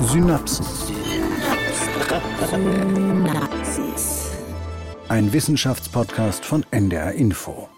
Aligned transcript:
Synapsen. 0.00 0.64
Ein 5.08 5.32
Wissenschaftspodcast 5.32 6.44
von 6.44 6.64
NDR 6.70 7.12
Info. 7.12 7.68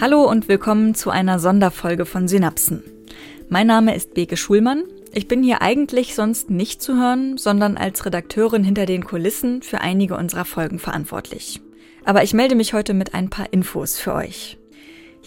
Hallo 0.00 0.24
und 0.24 0.48
willkommen 0.48 0.94
zu 0.94 1.10
einer 1.10 1.38
Sonderfolge 1.38 2.04
von 2.04 2.26
Synapsen. 2.26 2.82
Mein 3.48 3.68
Name 3.68 3.94
ist 3.94 4.14
Beke 4.14 4.36
Schulmann. 4.36 4.82
Ich 5.12 5.28
bin 5.28 5.44
hier 5.44 5.62
eigentlich 5.62 6.16
sonst 6.16 6.50
nicht 6.50 6.82
zu 6.82 6.96
hören, 6.96 7.38
sondern 7.38 7.76
als 7.76 8.04
Redakteurin 8.06 8.64
hinter 8.64 8.86
den 8.86 9.04
Kulissen 9.04 9.62
für 9.62 9.80
einige 9.80 10.16
unserer 10.16 10.44
Folgen 10.44 10.80
verantwortlich. 10.80 11.60
Aber 12.04 12.24
ich 12.24 12.34
melde 12.34 12.56
mich 12.56 12.72
heute 12.72 12.92
mit 12.92 13.14
ein 13.14 13.30
paar 13.30 13.52
Infos 13.52 13.98
für 13.98 14.14
euch. 14.14 14.58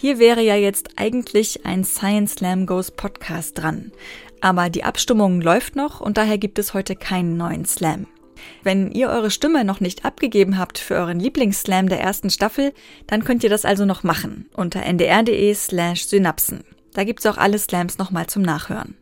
Hier 0.01 0.17
wäre 0.17 0.41
ja 0.41 0.55
jetzt 0.55 0.93
eigentlich 0.95 1.63
ein 1.63 1.83
Science 1.83 2.33
Slam 2.33 2.65
Goes 2.65 2.89
Podcast 2.89 3.59
dran. 3.59 3.91
Aber 4.39 4.71
die 4.71 4.83
Abstimmung 4.83 5.41
läuft 5.41 5.75
noch 5.75 6.01
und 6.01 6.17
daher 6.17 6.39
gibt 6.39 6.57
es 6.57 6.73
heute 6.73 6.95
keinen 6.95 7.37
neuen 7.37 7.65
Slam. 7.65 8.07
Wenn 8.63 8.91
ihr 8.93 9.09
eure 9.09 9.29
Stimme 9.29 9.63
noch 9.63 9.79
nicht 9.79 10.03
abgegeben 10.03 10.57
habt 10.57 10.79
für 10.79 10.95
euren 10.95 11.19
Lieblingsslam 11.19 11.87
der 11.87 12.01
ersten 12.01 12.31
Staffel, 12.31 12.73
dann 13.05 13.23
könnt 13.23 13.43
ihr 13.43 13.51
das 13.51 13.63
also 13.63 13.85
noch 13.85 14.01
machen 14.01 14.49
unter 14.55 14.83
ndr.de 14.83 15.53
slash 15.53 16.07
synapsen. 16.07 16.63
Da 16.95 17.03
gibt's 17.03 17.27
auch 17.27 17.37
alle 17.37 17.59
Slams 17.59 17.99
nochmal 17.99 18.25
zum 18.25 18.41
Nachhören. 18.41 18.97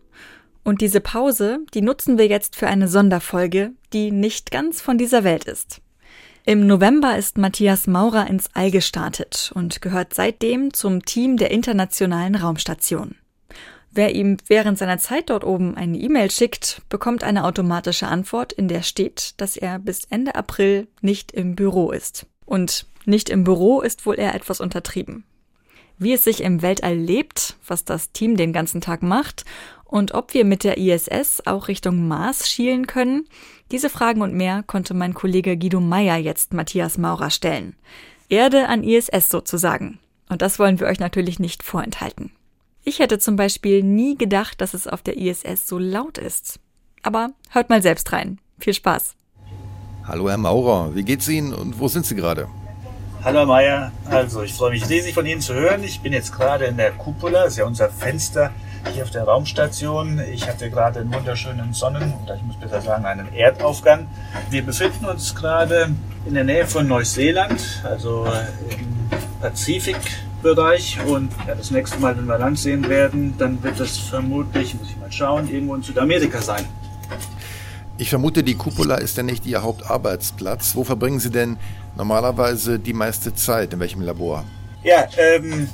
Und 0.65 0.81
diese 0.81 0.99
Pause, 0.99 1.59
die 1.73 1.81
nutzen 1.81 2.17
wir 2.17 2.27
jetzt 2.27 2.57
für 2.57 2.67
eine 2.67 2.89
Sonderfolge, 2.89 3.71
die 3.93 4.11
nicht 4.11 4.51
ganz 4.51 4.81
von 4.81 4.97
dieser 4.97 5.23
Welt 5.23 5.45
ist. 5.45 5.79
Im 6.49 6.65
November 6.65 7.15
ist 7.15 7.37
Matthias 7.37 7.85
Maurer 7.85 8.25
ins 8.25 8.49
All 8.55 8.71
gestartet 8.71 9.51
und 9.53 9.83
gehört 9.83 10.15
seitdem 10.15 10.73
zum 10.73 11.05
Team 11.05 11.37
der 11.37 11.51
Internationalen 11.51 12.33
Raumstation. 12.33 13.13
Wer 13.91 14.15
ihm 14.15 14.37
während 14.47 14.79
seiner 14.79 14.97
Zeit 14.97 15.29
dort 15.29 15.43
oben 15.43 15.77
eine 15.77 15.99
E-Mail 15.99 16.31
schickt, 16.31 16.81
bekommt 16.89 17.23
eine 17.23 17.43
automatische 17.43 18.07
Antwort, 18.07 18.51
in 18.51 18.67
der 18.67 18.81
steht, 18.81 19.35
dass 19.37 19.57
er 19.57 19.77
bis 19.77 20.05
Ende 20.05 20.33
April 20.33 20.87
nicht 21.01 21.33
im 21.33 21.55
Büro 21.55 21.91
ist. 21.91 22.25
Und 22.47 22.87
nicht 23.05 23.29
im 23.29 23.43
Büro 23.43 23.81
ist 23.81 24.07
wohl 24.07 24.17
eher 24.17 24.33
etwas 24.33 24.59
untertrieben. 24.59 25.25
Wie 25.99 26.13
es 26.13 26.23
sich 26.23 26.41
im 26.41 26.63
Weltall 26.63 26.95
lebt, 26.95 27.57
was 27.67 27.85
das 27.85 28.11
Team 28.11 28.37
den 28.37 28.53
ganzen 28.53 28.81
Tag 28.81 29.03
macht 29.03 29.45
und 29.85 30.15
ob 30.15 30.33
wir 30.33 30.45
mit 30.45 30.63
der 30.63 30.79
ISS 30.79 31.43
auch 31.45 31.67
Richtung 31.67 32.07
Mars 32.07 32.49
schielen 32.49 32.87
können, 32.87 33.27
diese 33.71 33.89
Fragen 33.89 34.21
und 34.21 34.33
mehr 34.33 34.63
konnte 34.65 34.93
mein 34.93 35.13
Kollege 35.13 35.57
Guido 35.57 35.79
Meyer 35.79 36.17
jetzt 36.17 36.53
Matthias 36.53 36.97
Maurer 36.97 37.29
stellen. 37.29 37.75
Erde 38.27 38.67
an 38.67 38.83
ISS 38.83 39.29
sozusagen. 39.29 39.99
Und 40.27 40.41
das 40.41 40.59
wollen 40.59 40.79
wir 40.79 40.87
euch 40.87 40.99
natürlich 40.99 41.39
nicht 41.39 41.63
vorenthalten. 41.63 42.31
Ich 42.83 42.99
hätte 42.99 43.19
zum 43.19 43.35
Beispiel 43.35 43.83
nie 43.83 44.17
gedacht, 44.17 44.61
dass 44.61 44.73
es 44.73 44.87
auf 44.87 45.01
der 45.01 45.17
ISS 45.17 45.67
so 45.67 45.77
laut 45.77 46.17
ist. 46.17 46.59
Aber 47.03 47.29
hört 47.49 47.69
mal 47.69 47.81
selbst 47.81 48.11
rein. 48.11 48.39
Viel 48.59 48.73
Spaß. 48.73 49.15
Hallo 50.05 50.29
Herr 50.29 50.37
Maurer, 50.37 50.95
wie 50.95 51.03
geht's 51.03 51.27
Ihnen 51.27 51.53
und 51.53 51.79
wo 51.79 51.87
sind 51.87 52.05
Sie 52.05 52.15
gerade? 52.15 52.47
Hallo 53.23 53.39
Herr 53.39 53.45
Meier, 53.45 53.91
also 54.05 54.41
ich 54.41 54.53
freue 54.53 54.71
mich 54.71 54.89
riesig 54.89 55.13
von 55.13 55.25
Ihnen 55.25 55.41
zu 55.41 55.53
hören. 55.53 55.83
Ich 55.83 55.99
bin 56.01 56.13
jetzt 56.13 56.33
gerade 56.33 56.65
in 56.65 56.77
der 56.77 56.91
Cupola, 56.91 57.43
das 57.43 57.53
ist 57.53 57.57
ja 57.59 57.65
unser 57.65 57.89
Fenster 57.89 58.51
hier 58.93 59.03
auf 59.03 59.11
der 59.11 59.23
Raumstation. 59.23 60.21
Ich 60.31 60.47
hatte 60.47 60.69
gerade 60.69 60.99
einen 60.99 61.13
wunderschönen 61.13 61.73
Sonnen- 61.73 62.13
oder 62.23 62.35
ich 62.35 62.43
muss 62.43 62.55
besser 62.55 62.81
sagen 62.81 63.05
einen 63.05 63.33
Erdaufgang. 63.33 64.07
Wir 64.49 64.63
befinden 64.63 65.05
uns 65.05 65.35
gerade 65.35 65.89
in 66.25 66.33
der 66.33 66.43
Nähe 66.43 66.65
von 66.65 66.87
Neuseeland, 66.87 67.81
also 67.83 68.27
im 68.69 69.09
Pazifikbereich. 69.41 70.99
Und 71.05 71.31
ja, 71.47 71.55
das 71.55 71.71
nächste 71.71 71.99
Mal, 71.99 72.17
wenn 72.17 72.25
wir 72.25 72.37
Land 72.37 72.59
sehen 72.59 72.87
werden, 72.89 73.35
dann 73.37 73.61
wird 73.63 73.79
das 73.79 73.97
vermutlich, 73.97 74.75
muss 74.75 74.89
ich 74.89 74.97
mal 74.97 75.11
schauen, 75.11 75.49
irgendwo 75.49 75.75
in 75.75 75.83
Südamerika 75.83 76.41
sein. 76.41 76.65
Ich 77.97 78.09
vermute, 78.09 78.43
die 78.43 78.55
Cupola 78.55 78.95
ist 78.95 79.17
ja 79.17 79.23
nicht 79.23 79.45
Ihr 79.45 79.61
Hauptarbeitsplatz. 79.61 80.75
Wo 80.75 80.85
verbringen 80.85 81.19
Sie 81.19 81.31
denn 81.31 81.57
normalerweise 81.97 82.79
die 82.79 82.93
meiste 82.93 83.33
Zeit? 83.35 83.73
In 83.73 83.81
welchem 83.81 84.01
Labor? 84.01 84.45
Ja, 84.83 85.05
ähm, 85.17 85.67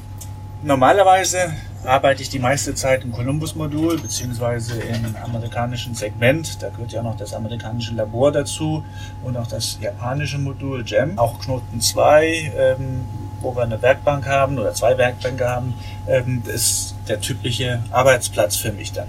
normalerweise 0.63 1.53
arbeite 1.88 2.22
ich 2.22 2.29
die 2.29 2.40
meiste 2.40 2.75
Zeit 2.75 3.03
im 3.03 3.12
Columbus-Modul 3.12 4.00
beziehungsweise 4.00 4.79
im 4.79 5.16
amerikanischen 5.23 5.96
Segment. 5.96 6.62
Da 6.62 6.69
gehört 6.69 6.91
ja 6.91 7.00
auch 7.01 7.06
noch 7.06 7.18
das 7.18 7.34
amerikanische 7.34 7.94
Labor 7.94 8.31
dazu 8.31 8.84
und 9.23 9.38
auch 9.38 9.47
das 9.47 9.78
japanische 9.81 10.38
Modul 10.38 10.84
GEM. 10.84 11.18
Auch 11.18 11.40
Knoten 11.40 11.81
2, 11.81 12.51
ähm, 12.57 13.06
wo 13.41 13.56
wir 13.56 13.63
eine 13.63 13.81
Werkbank 13.81 14.25
haben 14.25 14.57
oder 14.57 14.73
zwei 14.73 14.97
Werkbänke 14.97 15.47
haben, 15.47 15.73
ähm, 16.07 16.41
ist 16.46 16.96
der 17.07 17.22
typische 17.22 17.81
Arbeitsplatz 17.91 18.56
für 18.56 18.72
mich 18.72 18.91
dann. 18.91 19.07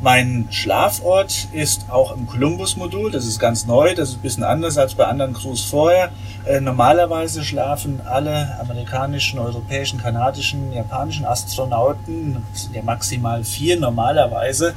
Mein 0.00 0.46
Schlafort 0.50 1.48
ist 1.52 1.86
auch 1.90 2.14
im 2.16 2.28
Columbus-Modul. 2.28 3.10
Das 3.10 3.26
ist 3.26 3.40
ganz 3.40 3.66
neu. 3.66 3.96
Das 3.96 4.10
ist 4.10 4.16
ein 4.16 4.22
bisschen 4.22 4.44
anders 4.44 4.78
als 4.78 4.94
bei 4.94 5.04
anderen 5.04 5.34
Crews 5.34 5.64
vorher. 5.64 6.10
Äh, 6.46 6.60
normalerweise 6.60 7.42
schlafen 7.42 8.00
alle 8.04 8.58
amerikanischen, 8.60 9.40
europäischen, 9.40 10.00
kanadischen, 10.00 10.72
japanischen 10.72 11.26
Astronauten, 11.26 12.44
das 12.52 12.62
sind 12.62 12.76
ja 12.76 12.82
maximal 12.82 13.42
vier 13.42 13.78
normalerweise, 13.78 14.74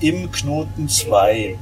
im 0.00 0.32
Knoten 0.32 0.88
2. 0.88 1.58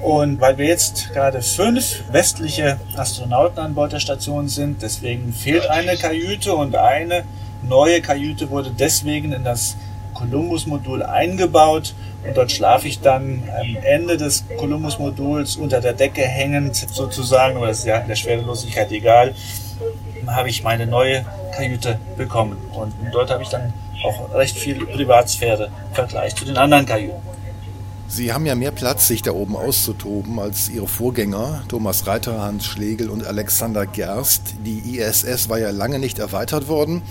Und 0.00 0.40
weil 0.40 0.56
wir 0.56 0.66
jetzt 0.66 1.12
gerade 1.12 1.42
fünf 1.42 2.02
westliche 2.10 2.78
Astronauten 2.96 3.58
an 3.58 3.74
Bord 3.74 3.92
der 3.92 4.00
Station 4.00 4.48
sind, 4.48 4.80
deswegen 4.80 5.34
fehlt 5.34 5.68
eine 5.68 5.96
Kajüte 5.96 6.54
und 6.54 6.74
eine 6.76 7.24
neue 7.62 8.00
Kajüte 8.00 8.50
wurde 8.50 8.70
deswegen 8.70 9.32
in 9.32 9.44
das 9.44 9.76
Columbus-Modul 10.18 11.02
eingebaut 11.02 11.94
und 12.26 12.36
dort 12.36 12.50
schlafe 12.50 12.88
ich 12.88 13.00
dann 13.00 13.42
am 13.60 13.76
Ende 13.82 14.16
des 14.16 14.44
Columbus-Moduls 14.58 15.56
unter 15.56 15.80
der 15.80 15.92
Decke 15.92 16.22
hängend 16.22 16.76
sozusagen, 16.76 17.56
aber 17.56 17.68
das 17.68 17.80
ist 17.80 17.86
ja 17.86 17.98
in 17.98 18.08
der 18.08 18.16
Schwerelosigkeit 18.16 18.90
egal, 18.90 19.34
habe 20.26 20.48
ich 20.48 20.62
meine 20.62 20.86
neue 20.86 21.24
Kajüte 21.54 21.98
bekommen. 22.16 22.58
Und 22.72 22.92
dort 23.12 23.30
habe 23.30 23.42
ich 23.42 23.48
dann 23.48 23.72
auch 24.04 24.34
recht 24.34 24.58
viel 24.58 24.84
Privatsphäre 24.86 25.70
im 25.88 25.94
Vergleich 25.94 26.34
zu 26.34 26.44
den 26.44 26.56
anderen 26.56 26.86
Kajüten. 26.86 27.28
Sie 28.10 28.32
haben 28.32 28.46
ja 28.46 28.54
mehr 28.54 28.70
Platz, 28.70 29.06
sich 29.06 29.20
da 29.20 29.32
oben 29.32 29.54
auszutoben, 29.54 30.38
als 30.38 30.70
Ihre 30.70 30.88
Vorgänger, 30.88 31.62
Thomas 31.68 32.06
Reiter, 32.06 32.40
Hans 32.40 32.64
Schlegel 32.64 33.10
und 33.10 33.26
Alexander 33.26 33.84
Gerst. 33.84 34.54
Die 34.64 34.96
ISS 34.96 35.50
war 35.50 35.58
ja 35.58 35.70
lange 35.70 35.98
nicht 35.98 36.18
erweitert 36.18 36.68
worden. 36.68 37.02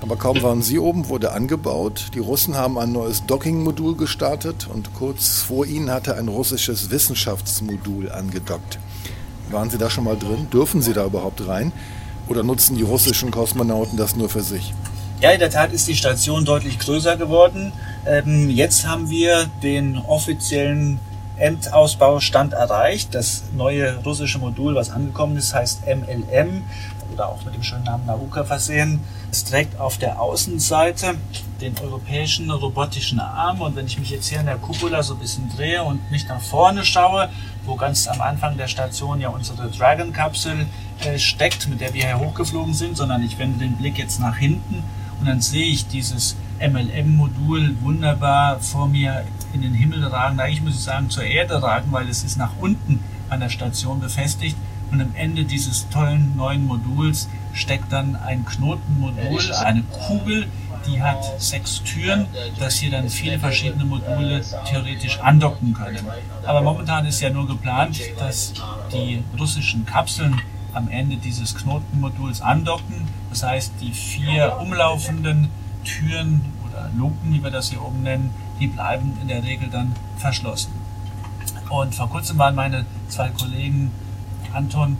Aber 0.00 0.16
kaum 0.16 0.42
waren 0.42 0.62
sie 0.62 0.78
oben, 0.78 1.08
wurde 1.08 1.32
angebaut. 1.32 2.10
Die 2.14 2.20
Russen 2.20 2.54
haben 2.54 2.78
ein 2.78 2.92
neues 2.92 3.26
Docking-Modul 3.26 3.96
gestartet 3.96 4.68
und 4.72 4.94
kurz 4.94 5.42
vor 5.42 5.66
ihnen 5.66 5.90
hatte 5.90 6.16
ein 6.16 6.28
russisches 6.28 6.90
Wissenschaftsmodul 6.90 8.10
angedockt. 8.10 8.78
Waren 9.50 9.70
Sie 9.70 9.78
da 9.78 9.90
schon 9.90 10.04
mal 10.04 10.16
drin? 10.16 10.48
Dürfen 10.52 10.82
Sie 10.82 10.92
da 10.92 11.04
überhaupt 11.04 11.46
rein? 11.48 11.72
Oder 12.28 12.42
nutzen 12.42 12.76
die 12.76 12.82
russischen 12.82 13.30
Kosmonauten 13.30 13.96
das 13.96 14.14
nur 14.14 14.28
für 14.28 14.42
sich? 14.42 14.72
Ja, 15.20 15.30
in 15.30 15.40
der 15.40 15.50
Tat 15.50 15.72
ist 15.72 15.88
die 15.88 15.96
Station 15.96 16.44
deutlich 16.44 16.78
größer 16.78 17.16
geworden. 17.16 17.72
Ähm, 18.06 18.50
jetzt 18.50 18.86
haben 18.86 19.10
wir 19.10 19.46
den 19.62 19.96
offiziellen 19.96 21.00
Endausbaustand 21.38 22.52
erreicht. 22.52 23.14
Das 23.14 23.44
neue 23.56 23.96
russische 24.04 24.38
Modul, 24.38 24.74
was 24.74 24.90
angekommen 24.90 25.36
ist, 25.36 25.54
heißt 25.54 25.82
MLM 25.86 26.62
oder 27.12 27.28
auch 27.28 27.44
mit 27.44 27.54
dem 27.54 27.62
schönen 27.62 27.84
Namen 27.84 28.06
Nauka 28.06 28.44
versehen. 28.44 29.00
Es 29.30 29.44
trägt 29.44 29.78
auf 29.78 29.98
der 29.98 30.20
Außenseite 30.20 31.14
den 31.60 31.78
europäischen 31.78 32.50
robotischen 32.50 33.20
Arm. 33.20 33.60
Und 33.60 33.76
wenn 33.76 33.86
ich 33.86 33.98
mich 33.98 34.10
jetzt 34.10 34.28
hier 34.28 34.40
in 34.40 34.46
der 34.46 34.56
Cupola 34.56 35.02
so 35.02 35.14
ein 35.14 35.20
bisschen 35.20 35.50
drehe 35.54 35.82
und 35.82 36.10
nicht 36.10 36.28
nach 36.28 36.40
vorne 36.40 36.84
schaue, 36.84 37.28
wo 37.64 37.76
ganz 37.76 38.06
am 38.06 38.20
Anfang 38.20 38.56
der 38.56 38.68
Station 38.68 39.20
ja 39.20 39.28
unsere 39.28 39.68
Dragon-Kapsel 39.68 40.66
äh, 41.04 41.18
steckt, 41.18 41.68
mit 41.68 41.80
der 41.80 41.92
wir 41.94 42.06
hier 42.06 42.18
hochgeflogen 42.18 42.74
sind, 42.74 42.96
sondern 42.96 43.22
ich 43.22 43.38
wende 43.38 43.58
den 43.58 43.76
Blick 43.76 43.98
jetzt 43.98 44.20
nach 44.20 44.36
hinten 44.36 44.82
und 45.20 45.26
dann 45.26 45.40
sehe 45.40 45.66
ich 45.66 45.86
dieses 45.88 46.36
MLM-Modul 46.60 47.76
wunderbar 47.80 48.60
vor 48.60 48.88
mir 48.88 49.24
in 49.52 49.62
den 49.62 49.74
Himmel 49.74 50.04
ragen, 50.04 50.38
eigentlich 50.38 50.62
muss 50.62 50.74
ich 50.74 50.82
sagen 50.82 51.10
zur 51.10 51.24
Erde 51.24 51.62
ragen, 51.62 51.90
weil 51.90 52.08
es 52.08 52.22
ist 52.22 52.36
nach 52.36 52.52
unten 52.60 53.00
an 53.28 53.40
der 53.40 53.48
Station 53.48 54.00
befestigt 54.00 54.56
und 54.90 55.00
am 55.00 55.14
Ende 55.14 55.44
dieses 55.44 55.88
tollen 55.90 56.36
neuen 56.36 56.66
Moduls 56.66 57.28
steckt 57.52 57.92
dann 57.92 58.16
ein 58.16 58.44
Knotenmodul, 58.44 59.52
eine 59.64 59.82
Kugel, 59.82 60.46
die 60.86 61.02
hat 61.02 61.40
sechs 61.40 61.82
Türen, 61.82 62.26
dass 62.58 62.76
hier 62.76 62.90
dann 62.90 63.08
viele 63.08 63.38
verschiedene 63.38 63.84
Module 63.84 64.42
theoretisch 64.66 65.18
andocken 65.20 65.74
können. 65.74 66.06
Aber 66.44 66.62
momentan 66.62 67.06
ist 67.06 67.20
ja 67.20 67.30
nur 67.30 67.46
geplant, 67.46 68.00
dass 68.18 68.54
die 68.92 69.22
russischen 69.38 69.84
Kapseln 69.84 70.40
am 70.72 70.88
Ende 70.88 71.16
dieses 71.16 71.54
Knotenmoduls 71.54 72.40
andocken. 72.40 73.08
Das 73.30 73.42
heißt, 73.42 73.72
die 73.80 73.92
vier 73.92 74.58
umlaufenden 74.60 75.48
Türen 75.84 76.40
oder 76.66 76.90
Luken, 76.96 77.32
wie 77.32 77.42
wir 77.42 77.50
das 77.50 77.70
hier 77.70 77.82
oben 77.84 78.02
nennen, 78.02 78.30
die 78.60 78.68
bleiben 78.68 79.16
in 79.20 79.28
der 79.28 79.42
Regel 79.42 79.68
dann 79.68 79.94
verschlossen. 80.16 80.72
Und 81.68 81.94
vor 81.94 82.08
kurzem 82.08 82.38
waren 82.38 82.54
meine 82.54 82.86
zwei 83.08 83.28
Kollegen 83.28 83.90
Anton 84.52 84.96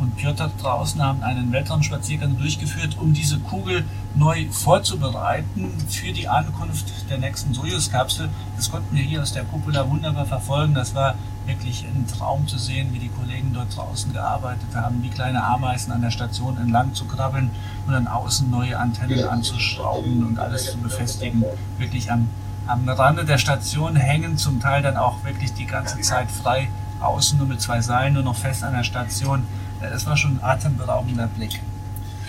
und 0.00 0.16
Piotr 0.16 0.50
draußen 0.60 1.02
haben 1.02 1.22
einen 1.22 1.52
Weltraumspaziergang 1.52 2.38
durchgeführt, 2.38 2.96
um 2.98 3.12
diese 3.12 3.38
Kugel 3.38 3.84
neu 4.14 4.46
vorzubereiten 4.50 5.72
für 5.88 6.12
die 6.12 6.26
Ankunft 6.26 7.10
der 7.10 7.18
nächsten 7.18 7.52
Soyuz-Kapsel. 7.54 8.30
Das 8.56 8.70
konnten 8.70 8.96
wir 8.96 9.02
hier 9.02 9.22
aus 9.22 9.32
der 9.32 9.44
Kuppel 9.44 9.74
wunderbar 9.88 10.24
verfolgen. 10.24 10.74
Das 10.74 10.94
war 10.94 11.14
wirklich 11.46 11.84
ein 11.84 12.06
Traum 12.06 12.46
zu 12.48 12.58
sehen, 12.58 12.88
wie 12.92 12.98
die 12.98 13.08
Kollegen 13.08 13.52
dort 13.52 13.76
draußen 13.76 14.12
gearbeitet 14.12 14.74
haben, 14.74 15.02
wie 15.02 15.10
kleine 15.10 15.44
Ameisen 15.44 15.92
an 15.92 16.00
der 16.00 16.10
Station 16.10 16.56
entlang 16.56 16.94
zu 16.94 17.04
krabbeln 17.04 17.50
und 17.86 17.92
dann 17.92 18.06
außen 18.06 18.50
neue 18.50 18.78
Antennen 18.78 19.24
anzuschrauben 19.24 20.26
und 20.26 20.38
alles 20.38 20.72
zu 20.72 20.78
befestigen. 20.78 21.44
Wirklich 21.78 22.10
am, 22.10 22.28
am 22.66 22.88
Rande 22.88 23.24
der 23.24 23.38
Station 23.38 23.96
hängen, 23.96 24.38
zum 24.38 24.60
Teil 24.60 24.82
dann 24.82 24.96
auch 24.96 25.24
wirklich 25.24 25.52
die 25.52 25.66
ganze 25.66 26.00
Zeit 26.00 26.30
frei 26.30 26.68
außen 27.00 27.38
nur 27.38 27.46
mit 27.46 27.60
zwei 27.60 27.80
Seilen 27.80 28.14
nur 28.14 28.22
noch 28.22 28.36
fest 28.36 28.64
an 28.64 28.72
der 28.72 28.84
Station. 28.84 29.44
Das 29.80 30.06
war 30.06 30.16
schon 30.16 30.38
ein 30.38 30.44
atemberaubender 30.44 31.26
Blick. 31.26 31.60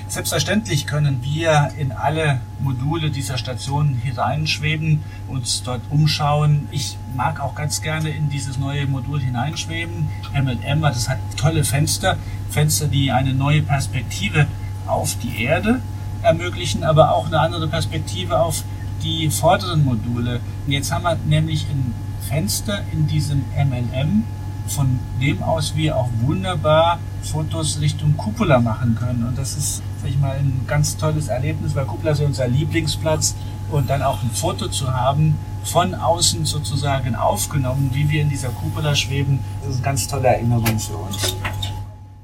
Selbstverständlich 0.07 0.87
können 0.87 1.23
wir 1.23 1.71
in 1.77 1.93
alle 1.93 2.41
Module 2.59 3.11
dieser 3.11 3.37
Station 3.37 3.93
hineinschweben, 3.93 5.03
uns 5.29 5.63
dort 5.63 5.79
umschauen. 5.89 6.67
Ich 6.69 6.97
mag 7.15 7.39
auch 7.39 7.55
ganz 7.55 7.81
gerne 7.81 8.09
in 8.09 8.29
dieses 8.29 8.57
neue 8.57 8.87
Modul 8.87 9.21
hineinschweben. 9.21 10.09
MLM, 10.33 10.81
das 10.81 11.07
hat 11.07 11.19
tolle 11.37 11.63
Fenster, 11.63 12.17
Fenster, 12.49 12.87
die 12.87 13.13
eine 13.13 13.33
neue 13.33 13.61
Perspektive 13.61 14.47
auf 14.85 15.15
die 15.23 15.43
Erde 15.43 15.79
ermöglichen, 16.23 16.83
aber 16.83 17.11
auch 17.11 17.27
eine 17.27 17.39
andere 17.39 17.69
Perspektive 17.69 18.37
auf 18.37 18.65
die 19.03 19.29
vorderen 19.29 19.85
Module. 19.85 20.41
Und 20.65 20.73
jetzt 20.73 20.91
haben 20.91 21.03
wir 21.03 21.17
nämlich 21.25 21.65
ein 21.69 21.93
Fenster 22.27 22.81
in 22.91 23.07
diesem 23.07 23.45
MLM, 23.55 24.25
von 24.67 24.99
dem 25.19 25.43
aus 25.43 25.75
wir 25.75 25.97
auch 25.97 26.09
wunderbar 26.21 26.99
Fotos 27.23 27.79
Richtung 27.81 28.15
Cupola 28.17 28.59
machen 28.59 28.95
können. 28.95 29.25
Und 29.25 29.37
das 29.37 29.55
ist, 29.55 29.81
sag 30.01 30.09
ich 30.09 30.19
mal, 30.19 30.37
ein 30.37 30.65
ganz 30.67 30.97
tolles 30.97 31.27
Erlebnis, 31.27 31.75
weil 31.75 31.85
Cupola 31.85 32.11
ist 32.11 32.21
unser 32.21 32.47
Lieblingsplatz 32.47 33.35
und 33.69 33.89
dann 33.89 34.01
auch 34.01 34.21
ein 34.21 34.31
Foto 34.31 34.67
zu 34.67 34.93
haben, 34.93 35.35
von 35.63 35.93
außen 35.93 36.45
sozusagen 36.45 37.15
aufgenommen, 37.15 37.91
wie 37.93 38.09
wir 38.09 38.21
in 38.21 38.29
dieser 38.29 38.49
Cupola 38.49 38.95
schweben, 38.95 39.39
das 39.61 39.71
ist 39.71 39.75
eine 39.75 39.85
ganz 39.85 40.07
tolle 40.07 40.27
Erinnerung 40.29 40.79
für 40.79 40.95
uns. 40.95 41.35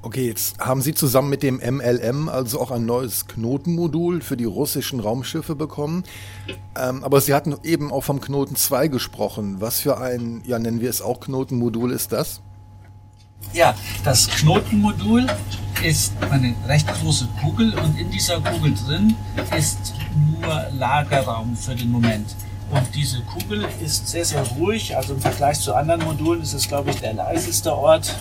Okay, 0.07 0.27
jetzt 0.27 0.57
haben 0.59 0.81
Sie 0.81 0.93
zusammen 0.93 1.29
mit 1.29 1.43
dem 1.43 1.57
MLM 1.57 2.29
also 2.29 2.61
auch 2.61 2.71
ein 2.71 2.85
neues 2.85 3.27
Knotenmodul 3.27 4.21
für 4.21 4.37
die 4.37 4.45
russischen 4.45 5.01
Raumschiffe 5.01 5.53
bekommen. 5.53 6.05
Ähm, 6.77 7.03
aber 7.03 7.19
Sie 7.19 7.33
hatten 7.33 7.57
eben 7.63 7.91
auch 7.91 8.05
vom 8.05 8.21
Knoten 8.21 8.55
2 8.55 8.87
gesprochen. 8.87 9.59
Was 9.59 9.81
für 9.81 9.99
ein, 9.99 10.43
ja 10.45 10.59
nennen 10.59 10.79
wir 10.79 10.89
es 10.89 11.01
auch 11.01 11.19
Knotenmodul 11.19 11.91
ist 11.91 12.13
das? 12.13 12.39
Ja, 13.51 13.75
das 14.05 14.29
Knotenmodul 14.29 15.27
ist 15.83 16.13
eine 16.31 16.55
recht 16.69 16.87
große 16.87 17.27
Kugel 17.41 17.77
und 17.77 17.99
in 17.99 18.09
dieser 18.09 18.39
Kugel 18.39 18.75
drin 18.75 19.13
ist 19.57 19.93
nur 20.39 20.67
Lagerraum 20.79 21.57
für 21.57 21.75
den 21.75 21.91
Moment. 21.91 22.33
Und 22.71 22.95
diese 22.95 23.21
Kugel 23.23 23.65
ist 23.83 24.07
sehr, 24.07 24.23
sehr 24.23 24.43
ruhig. 24.43 24.95
Also 24.95 25.15
im 25.15 25.21
Vergleich 25.21 25.59
zu 25.59 25.73
anderen 25.73 26.03
Modulen 26.03 26.41
ist 26.41 26.53
es, 26.53 26.67
glaube 26.67 26.91
ich, 26.91 26.97
der 26.97 27.13
leiseste 27.13 27.73
Ort, 27.73 28.15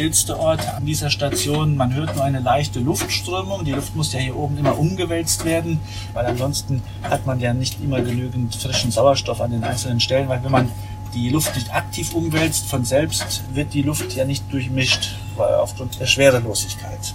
stillste 0.00 0.40
Ort 0.40 0.66
an 0.66 0.86
dieser 0.86 1.10
Station. 1.10 1.76
Man 1.76 1.94
hört 1.94 2.14
nur 2.14 2.24
eine 2.24 2.40
leichte 2.40 2.80
Luftströmung. 2.80 3.66
Die 3.66 3.72
Luft 3.72 3.94
muss 3.94 4.14
ja 4.14 4.18
hier 4.18 4.34
oben 4.34 4.56
immer 4.56 4.78
umgewälzt 4.78 5.44
werden, 5.44 5.78
weil 6.14 6.24
ansonsten 6.24 6.82
hat 7.02 7.26
man 7.26 7.38
ja 7.38 7.52
nicht 7.52 7.82
immer 7.84 8.00
genügend 8.00 8.54
frischen 8.54 8.90
Sauerstoff 8.90 9.42
an 9.42 9.50
den 9.50 9.62
einzelnen 9.62 10.00
Stellen, 10.00 10.30
weil 10.30 10.42
wenn 10.42 10.52
man 10.52 10.72
die 11.12 11.28
Luft 11.28 11.54
nicht 11.54 11.74
aktiv 11.74 12.14
umwälzt, 12.14 12.64
von 12.64 12.86
selbst 12.86 13.42
wird 13.52 13.74
die 13.74 13.82
Luft 13.82 14.14
ja 14.14 14.24
nicht 14.24 14.50
durchmischt, 14.50 15.16
weil 15.36 15.52
aufgrund 15.56 16.00
der 16.00 16.06
Schwerelosigkeit. 16.06 17.14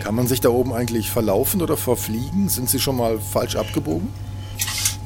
Kann 0.00 0.16
man 0.16 0.26
sich 0.26 0.40
da 0.40 0.48
oben 0.48 0.72
eigentlich 0.72 1.10
verlaufen 1.10 1.62
oder 1.62 1.76
verfliegen? 1.76 2.48
Sind 2.48 2.68
Sie 2.68 2.80
schon 2.80 2.96
mal 2.96 3.20
falsch 3.20 3.54
abgebogen? 3.54 4.08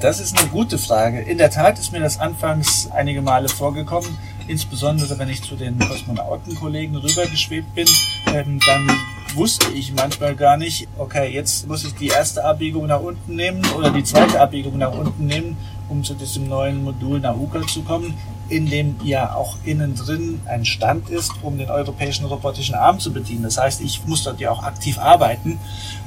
Das 0.00 0.18
ist 0.18 0.38
eine 0.38 0.48
gute 0.48 0.78
Frage. 0.78 1.20
In 1.20 1.36
der 1.36 1.50
Tat 1.50 1.78
ist 1.78 1.92
mir 1.92 2.00
das 2.00 2.18
anfangs 2.18 2.90
einige 2.90 3.20
Male 3.20 3.50
vorgekommen, 3.50 4.16
insbesondere 4.48 5.18
wenn 5.18 5.28
ich 5.28 5.42
zu 5.42 5.56
den 5.56 5.78
Kosmonautenkollegen 5.78 6.96
rübergeschwebt 6.96 7.74
bin, 7.74 7.86
ähm, 8.32 8.58
dann 8.64 8.90
wusste 9.34 9.70
ich 9.72 9.92
manchmal 9.92 10.34
gar 10.34 10.56
nicht, 10.56 10.88
okay, 10.98 11.32
jetzt 11.32 11.68
muss 11.68 11.84
ich 11.84 11.94
die 11.94 12.08
erste 12.08 12.44
Abbiegung 12.44 12.86
nach 12.86 13.00
unten 13.00 13.36
nehmen 13.36 13.62
oder 13.76 13.90
die 13.90 14.04
zweite 14.04 14.40
Abbiegung 14.40 14.78
nach 14.78 14.92
unten 14.92 15.26
nehmen 15.26 15.56
um 15.90 16.04
zu 16.04 16.14
diesem 16.14 16.48
neuen 16.48 16.84
Modul 16.84 17.20
Nauka 17.20 17.66
zu 17.66 17.82
kommen, 17.82 18.14
in 18.48 18.66
dem 18.66 18.96
ja 19.04 19.34
auch 19.34 19.56
innen 19.64 19.94
drin 19.94 20.40
ein 20.46 20.64
Stand 20.64 21.10
ist, 21.10 21.32
um 21.42 21.58
den 21.58 21.70
europäischen 21.70 22.24
robotischen 22.26 22.74
Arm 22.74 22.98
zu 22.98 23.12
bedienen. 23.12 23.42
Das 23.42 23.58
heißt, 23.58 23.80
ich 23.80 24.06
muss 24.06 24.22
dort 24.22 24.40
ja 24.40 24.50
auch 24.50 24.62
aktiv 24.62 24.98
arbeiten. 24.98 25.58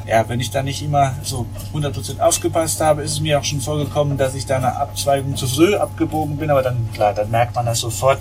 Ja, 0.08 0.28
wenn 0.28 0.40
ich 0.40 0.52
da 0.52 0.64
nicht 0.64 0.82
immer 0.82 1.14
so 1.24 1.46
100% 1.74 2.20
aufgepasst 2.20 2.82
habe, 2.82 3.04
ist 3.04 3.12
es 3.12 3.20
mir 3.20 3.40
auch 3.40 3.44
schon 3.44 3.62
vorgekommen, 3.62 4.18
dass 4.18 4.36
ich 4.36 4.46
da 4.46 4.58
eine 4.58 4.76
Abzweigung 4.76 5.36
zu 5.36 5.48
früh 5.48 5.76
abgebogen 5.76 6.38
bin, 6.38 6.50
aber 6.50 6.64
dann, 6.64 6.90
klar, 6.94 7.14
dann 7.14 7.30
merkt 7.30 7.56
man 7.56 7.66
das 7.66 7.80
sofort, 7.80 8.20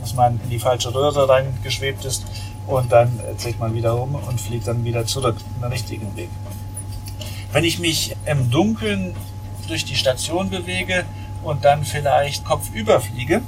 dass 0.00 0.14
man 0.14 0.40
in 0.44 0.50
die 0.50 0.58
falsche 0.58 0.94
Röhre 0.94 1.28
reingeschwebt 1.28 2.04
ist 2.04 2.24
und 2.68 2.92
dann 2.92 3.18
dreht 3.42 3.58
man 3.58 3.74
wieder 3.74 4.00
um 4.00 4.14
und 4.14 4.40
fliegt 4.40 4.68
dann 4.68 4.84
wieder 4.84 5.04
zurück, 5.06 5.36
den 5.60 5.64
richtigen 5.64 6.14
Weg. 6.16 6.28
Wenn 7.50 7.64
ich 7.64 7.78
mich 7.78 8.14
im 8.26 8.50
Dunkeln 8.50 9.14
durch 9.68 9.84
die 9.84 9.96
Station 9.96 10.50
bewege 10.50 11.04
und 11.42 11.64
dann 11.64 11.84
vielleicht 11.84 12.44
kopfüber 12.44 13.00
fliege. 13.00 13.42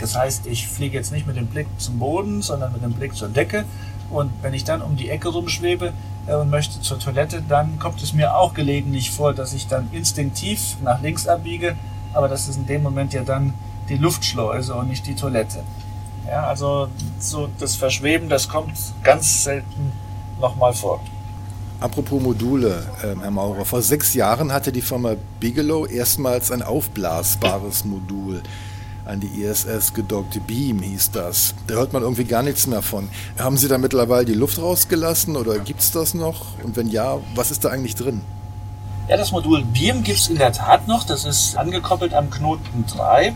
Das 0.00 0.16
heißt, 0.16 0.46
ich 0.46 0.66
fliege 0.66 0.96
jetzt 0.96 1.12
nicht 1.12 1.26
mit 1.26 1.36
dem 1.36 1.46
Blick 1.46 1.66
zum 1.78 1.98
Boden, 1.98 2.42
sondern 2.42 2.72
mit 2.72 2.82
dem 2.82 2.92
Blick 2.92 3.14
zur 3.14 3.28
Decke. 3.28 3.64
Und 4.10 4.32
wenn 4.42 4.54
ich 4.54 4.64
dann 4.64 4.82
um 4.82 4.96
die 4.96 5.08
Ecke 5.08 5.28
rumschwebe 5.28 5.92
äh, 6.26 6.34
und 6.34 6.50
möchte 6.50 6.80
zur 6.80 6.98
Toilette, 6.98 7.42
dann 7.48 7.78
kommt 7.78 8.02
es 8.02 8.12
mir 8.12 8.36
auch 8.36 8.54
gelegentlich 8.54 9.10
vor, 9.10 9.34
dass 9.34 9.52
ich 9.52 9.66
dann 9.66 9.88
instinktiv 9.92 10.76
nach 10.82 11.00
links 11.00 11.26
abbiege. 11.26 11.76
Aber 12.12 12.28
das 12.28 12.48
ist 12.48 12.56
in 12.56 12.66
dem 12.66 12.82
Moment 12.82 13.12
ja 13.12 13.22
dann 13.22 13.54
die 13.88 13.96
Luftschleuse 13.96 14.74
und 14.74 14.88
nicht 14.88 15.06
die 15.06 15.14
Toilette. 15.14 15.60
Ja, 16.26 16.46
also 16.46 16.88
so 17.18 17.48
das 17.58 17.76
Verschweben, 17.76 18.28
das 18.28 18.48
kommt 18.48 18.72
ganz 19.02 19.44
selten 19.44 19.92
nochmal 20.40 20.72
vor. 20.72 21.00
Apropos 21.80 22.22
Module, 22.22 22.86
äh, 23.02 23.14
Herr 23.20 23.30
Maurer, 23.30 23.64
vor 23.64 23.82
sechs 23.82 24.14
Jahren 24.14 24.52
hatte 24.52 24.72
die 24.72 24.80
Firma 24.80 25.16
Bigelow 25.40 25.86
erstmals 25.86 26.50
ein 26.50 26.62
aufblasbares 26.62 27.84
Modul 27.84 28.42
an 29.04 29.20
die 29.20 29.42
ISS 29.42 29.92
gedockt. 29.92 30.46
Beam 30.46 30.80
hieß 30.80 31.10
das. 31.10 31.54
Da 31.66 31.74
hört 31.74 31.92
man 31.92 32.02
irgendwie 32.02 32.24
gar 32.24 32.42
nichts 32.42 32.66
mehr 32.66 32.80
von. 32.80 33.08
Haben 33.38 33.58
Sie 33.58 33.68
da 33.68 33.76
mittlerweile 33.76 34.24
die 34.24 34.34
Luft 34.34 34.58
rausgelassen 34.58 35.36
oder 35.36 35.58
gibt 35.58 35.80
es 35.80 35.90
das 35.90 36.14
noch? 36.14 36.58
Und 36.62 36.76
wenn 36.76 36.88
ja, 36.88 37.18
was 37.34 37.50
ist 37.50 37.64
da 37.64 37.68
eigentlich 37.68 37.96
drin? 37.96 38.22
Ja, 39.08 39.18
das 39.18 39.32
Modul 39.32 39.62
Beam 39.64 40.02
gibt 40.02 40.18
es 40.18 40.28
in 40.28 40.36
der 40.36 40.52
Tat 40.52 40.88
noch. 40.88 41.04
Das 41.04 41.26
ist 41.26 41.56
angekoppelt 41.58 42.14
am 42.14 42.30
Knoten 42.30 42.86
3, 42.86 43.34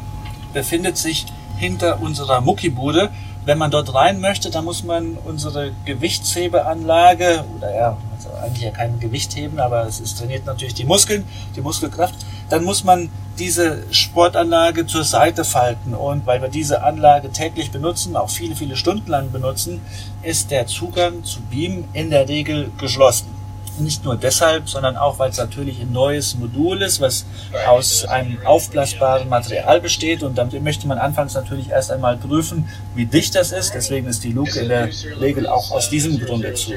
befindet 0.55 0.97
sich 0.97 1.27
hinter 1.59 2.01
unserer 2.01 2.41
Muckibude. 2.41 3.11
Wenn 3.45 3.59
man 3.59 3.71
dort 3.71 3.95
rein 3.95 4.21
möchte, 4.21 4.51
dann 4.51 4.65
muss 4.65 4.85
man 4.85 5.17
unsere 5.25 5.73
Gewichtshebeanlage 5.87 7.45
oder 7.57 7.75
ja, 7.75 7.97
also 8.15 8.29
eigentlich 8.43 8.65
ja 8.65 8.71
kein 8.71 9.01
Gewicht 9.01 9.35
heben, 9.37 9.59
aber 9.59 9.87
es 9.87 10.01
ist, 10.01 10.19
trainiert 10.19 10.45
natürlich 10.45 10.75
die 10.75 10.85
Muskeln, 10.85 11.25
die 11.57 11.63
Muskelkraft. 11.63 12.15
Dann 12.51 12.65
muss 12.65 12.85
man 12.85 13.09
diese 13.39 13.85
Sportanlage 13.91 14.87
zur 14.87 15.05
Seite 15.05 15.45
falten 15.45 15.95
und 15.95 16.27
weil 16.27 16.43
wir 16.43 16.49
diese 16.49 16.83
Anlage 16.83 17.31
täglich 17.31 17.71
benutzen, 17.71 18.17
auch 18.17 18.29
viele, 18.29 18.55
viele 18.55 18.77
Stunden 18.77 19.11
lang 19.11 19.33
benutzen, 19.33 19.81
ist 20.23 20.51
der 20.51 20.67
Zugang 20.67 21.25
zu 21.25 21.41
Beam 21.43 21.85
in 21.95 22.11
der 22.11 22.29
Regel 22.29 22.71
geschlossen 22.79 23.38
nicht 23.81 24.05
nur 24.05 24.17
deshalb, 24.17 24.69
sondern 24.69 24.97
auch, 24.97 25.19
weil 25.19 25.31
es 25.31 25.39
natürlich 25.39 25.81
ein 25.81 25.93
neues 25.93 26.37
Modul 26.37 26.83
ist, 26.83 27.01
was 27.01 27.25
aus 27.67 28.05
einem 28.05 28.39
aufblasbaren 28.45 29.29
Material 29.29 29.81
besteht. 29.81 30.23
Und 30.23 30.37
dann 30.37 30.51
möchte 30.63 30.87
man 30.87 30.99
anfangs 30.99 31.35
natürlich 31.35 31.71
erst 31.71 31.91
einmal 31.91 32.17
prüfen, 32.17 32.69
wie 32.95 33.07
dicht 33.07 33.35
das 33.35 33.53
ist. 33.53 33.75
Deswegen 33.75 34.07
ist 34.07 34.25
die 34.25 34.33
Luke 34.33 34.59
in 34.59 34.69
der 34.69 34.89
Regel 35.21 35.47
auch 35.47 35.71
aus 35.71 35.91
diesem 35.91 36.19
Grunde 36.19 36.55
zu. 36.55 36.73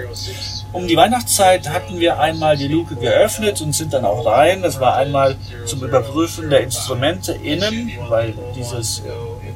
Um 0.72 0.88
die 0.88 0.96
Weihnachtszeit 0.96 1.70
hatten 1.70 2.00
wir 2.00 2.20
einmal 2.20 2.58
die 2.58 2.68
Luke 2.68 2.96
geöffnet 2.96 3.62
und 3.62 3.74
sind 3.74 3.94
dann 3.94 4.06
auch 4.06 4.26
rein. 4.26 4.62
Das 4.62 4.80
war 4.80 4.96
einmal 4.96 5.36
zum 5.66 5.84
Überprüfen 5.84 6.50
der 6.50 6.62
Instrumente 6.62 7.34
innen, 7.34 7.92
weil 8.10 8.34
dieses 8.56 9.04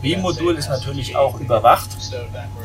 Beam-Modul 0.02 0.56
ist 0.56 0.70
natürlich 0.70 1.16
auch 1.16 1.40
überwacht. 1.40 1.90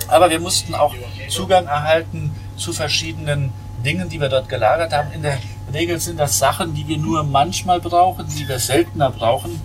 Aber 0.08 0.30
wir 0.30 0.40
mussten 0.40 0.74
auch 0.74 0.94
Zugang 1.28 1.66
erhalten 1.66 2.32
zu 2.56 2.72
verschiedenen 2.72 3.52
Dingen, 3.82 4.08
die 4.08 4.20
wir 4.20 4.28
dort 4.28 4.48
gelagert 4.48 4.92
haben. 4.92 5.12
In 5.12 5.22
der 5.22 5.38
Regel 5.72 6.00
sind 6.00 6.18
das 6.18 6.38
Sachen, 6.38 6.74
die 6.74 6.86
wir 6.86 6.98
nur 6.98 7.22
manchmal 7.22 7.80
brauchen, 7.80 8.26
die 8.28 8.48
wir 8.48 8.58
seltener 8.58 9.10
brauchen, 9.10 9.60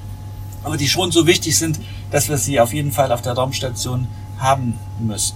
aber 0.63 0.77
die 0.77 0.87
schon 0.87 1.11
so 1.11 1.27
wichtig 1.27 1.57
sind, 1.57 1.79
dass 2.11 2.29
wir 2.29 2.37
sie 2.37 2.59
auf 2.59 2.73
jeden 2.73 2.91
Fall 2.91 3.11
auf 3.11 3.21
der 3.21 3.33
Raumstation 3.33 4.07
haben 4.37 4.79
müssen. 4.99 5.35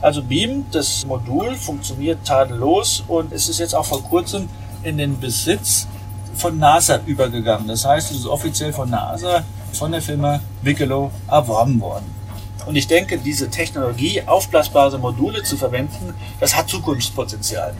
Also 0.00 0.22
Beam, 0.22 0.66
das 0.72 1.06
Modul, 1.06 1.54
funktioniert 1.54 2.24
tadellos 2.24 3.02
und 3.08 3.32
es 3.32 3.48
ist 3.48 3.58
jetzt 3.58 3.74
auch 3.74 3.86
vor 3.86 4.02
kurzem 4.02 4.48
in 4.82 4.98
den 4.98 5.18
Besitz 5.18 5.86
von 6.34 6.58
NASA 6.58 7.00
übergegangen. 7.06 7.66
Das 7.66 7.84
heißt, 7.84 8.10
es 8.10 8.18
ist 8.18 8.26
offiziell 8.26 8.72
von 8.72 8.90
NASA, 8.90 9.42
von 9.72 9.92
der 9.92 10.02
Firma 10.02 10.40
Bigelow 10.62 11.10
erworben 11.28 11.80
worden. 11.80 12.15
Und 12.66 12.74
ich 12.74 12.88
denke, 12.88 13.16
diese 13.16 13.48
Technologie, 13.48 14.22
aufblasbare 14.26 14.98
Module 14.98 15.42
zu 15.44 15.56
verwenden, 15.56 16.14
das 16.40 16.56
hat 16.56 16.68
Zukunftspotenzial. 16.68 17.74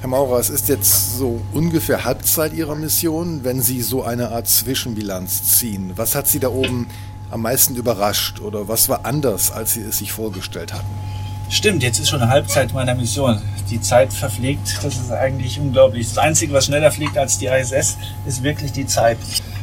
Herr 0.00 0.08
Maurer, 0.08 0.40
es 0.40 0.50
ist 0.50 0.68
jetzt 0.68 1.18
so 1.18 1.40
ungefähr 1.52 2.04
Halbzeit 2.04 2.54
Ihrer 2.54 2.74
Mission, 2.74 3.44
wenn 3.44 3.60
Sie 3.60 3.82
so 3.82 4.02
eine 4.02 4.30
Art 4.30 4.48
Zwischenbilanz 4.48 5.58
ziehen. 5.58 5.92
Was 5.96 6.14
hat 6.14 6.26
Sie 6.26 6.40
da 6.40 6.48
oben 6.48 6.88
am 7.30 7.42
meisten 7.42 7.76
überrascht 7.76 8.40
oder 8.40 8.66
was 8.66 8.88
war 8.88 9.04
anders, 9.04 9.52
als 9.52 9.74
Sie 9.74 9.82
es 9.82 9.98
sich 9.98 10.10
vorgestellt 10.10 10.72
hatten? 10.72 11.21
Stimmt, 11.52 11.82
jetzt 11.82 11.98
ist 11.98 12.08
schon 12.08 12.22
eine 12.22 12.30
Halbzeit 12.30 12.72
meiner 12.72 12.94
Mission. 12.94 13.38
Die 13.68 13.78
Zeit 13.78 14.10
verfliegt, 14.10 14.82
das 14.82 14.96
ist 14.96 15.12
eigentlich 15.12 15.60
unglaublich. 15.60 16.08
Das 16.08 16.16
Einzige, 16.16 16.54
was 16.54 16.64
schneller 16.64 16.90
fliegt 16.90 17.18
als 17.18 17.36
die 17.36 17.44
ISS, 17.44 17.98
ist 18.24 18.42
wirklich 18.42 18.72
die 18.72 18.86
Zeit. 18.86 19.18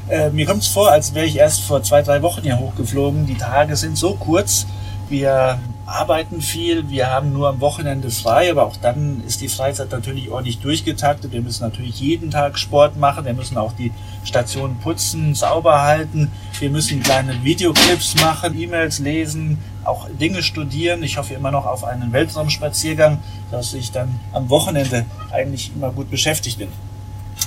Äh, 0.08 0.29
mir 0.29 0.46
kommt 0.46 0.62
es 0.62 0.67
vor, 0.67 0.91
als 0.91 1.15
wäre 1.15 1.25
ich 1.25 1.38
erst 1.38 1.62
vor 1.62 1.81
zwei, 1.81 2.03
drei 2.03 2.22
Wochen 2.22 2.43
hier 2.43 2.60
hochgeflogen. 2.60 3.25
Die 3.25 3.34
Tage 3.34 3.75
sind 3.75 3.98
so 3.98 4.13
kurz. 4.13 4.67
Wir 5.10 5.58
arbeiten 5.89 6.41
viel, 6.41 6.89
wir 6.89 7.10
haben 7.10 7.34
nur 7.34 7.50
am 7.50 7.60
Wochenende 7.62 8.10
frei, 8.12 8.51
aber 8.51 8.65
auch 8.65 8.77
dann 8.77 9.24
ist 9.25 9.41
die 9.41 9.50
Freizeit 9.50 9.91
natürlich 9.91 10.29
ordentlich 10.29 10.60
durchgetaktet. 10.60 11.31
Wir 11.31 11.41
müssen 11.41 11.63
natürlich 11.63 12.00
jeden 12.00 12.31
Tag 12.31 12.58
Sport 12.58 12.98
machen, 12.98 13.25
wir 13.25 13.34
müssen 13.34 13.58
auch 13.58 13.74
die 13.74 13.91
Station 14.24 14.77
putzen, 14.79 15.36
sauber 15.36 15.81
halten, 15.81 16.31
wir 16.60 16.69
müssen 16.69 17.01
kleine 17.01 17.43
Videoclips 17.43 18.15
machen, 18.22 18.60
E-Mails 18.60 19.00
lesen, 19.00 19.58
auch 19.84 20.08
Dinge 20.10 20.43
studieren. 20.43 21.03
Ich 21.03 21.17
hoffe 21.17 21.34
immer 21.34 21.51
noch 21.51 21.65
auf 21.65 21.84
einen 21.84 22.12
Weltraumspaziergang, 22.12 23.19
dass 23.51 23.74
ich 23.74 23.91
dann 23.91 24.19
am 24.31 24.50
Wochenende 24.50 25.05
eigentlich 25.31 25.72
immer 25.75 25.91
gut 25.91 26.12
beschäftigt 26.12 26.60
bin. 26.60 26.69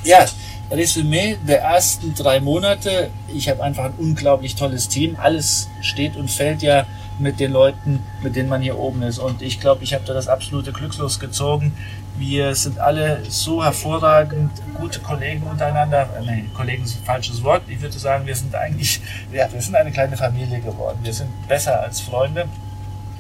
Ja, 0.05 0.27
Resümee 0.71 1.37
der 1.47 1.63
ersten 1.63 2.15
drei 2.15 2.41
Monate. 2.41 3.11
Ich 3.35 3.49
habe 3.49 3.63
einfach 3.63 3.85
ein 3.85 3.95
unglaublich 3.99 4.55
tolles 4.55 4.89
Team. 4.89 5.17
Alles 5.21 5.69
steht 5.81 6.17
und 6.17 6.31
fällt 6.31 6.63
ja 6.63 6.87
mit 7.19 7.41
den 7.41 7.53
Leuten, 7.53 8.03
mit 8.23 8.37
denen 8.37 8.49
man 8.49 8.63
hier 8.63 8.79
oben 8.79 9.03
ist. 9.03 9.19
Und 9.19 9.43
ich 9.43 9.61
glaube, 9.61 9.85
ich 9.85 9.95
habe 9.95 10.05
da 10.05 10.15
das 10.15 10.29
absolute 10.29 10.73
Glückslos 10.73 11.21
gezogen. 11.21 11.75
Wir 12.19 12.55
sind 12.55 12.79
alle 12.79 13.23
so 13.29 13.65
hervorragend 13.65 14.51
gute 14.75 15.01
Kollegen 15.01 15.43
untereinander. 15.45 16.09
Äh, 16.19 16.25
nee, 16.25 16.45
Kollegen 16.55 16.85
ist 16.85 16.99
ein 16.99 17.05
falsches 17.05 17.43
Wort. 17.43 17.63
Ich 17.69 17.81
würde 17.81 17.99
sagen, 17.99 18.27
wir 18.27 18.37
sind 18.37 18.55
eigentlich, 18.55 19.01
ja, 19.33 19.51
wir 19.53 19.61
sind 19.61 19.75
eine 19.75 19.93
kleine 19.93 20.17
Familie 20.17 20.61
geworden. 20.61 20.99
Wir 21.03 21.13
sind 21.13 21.31
besser 21.49 21.81
als 21.81 22.01
Freunde. 22.01 22.47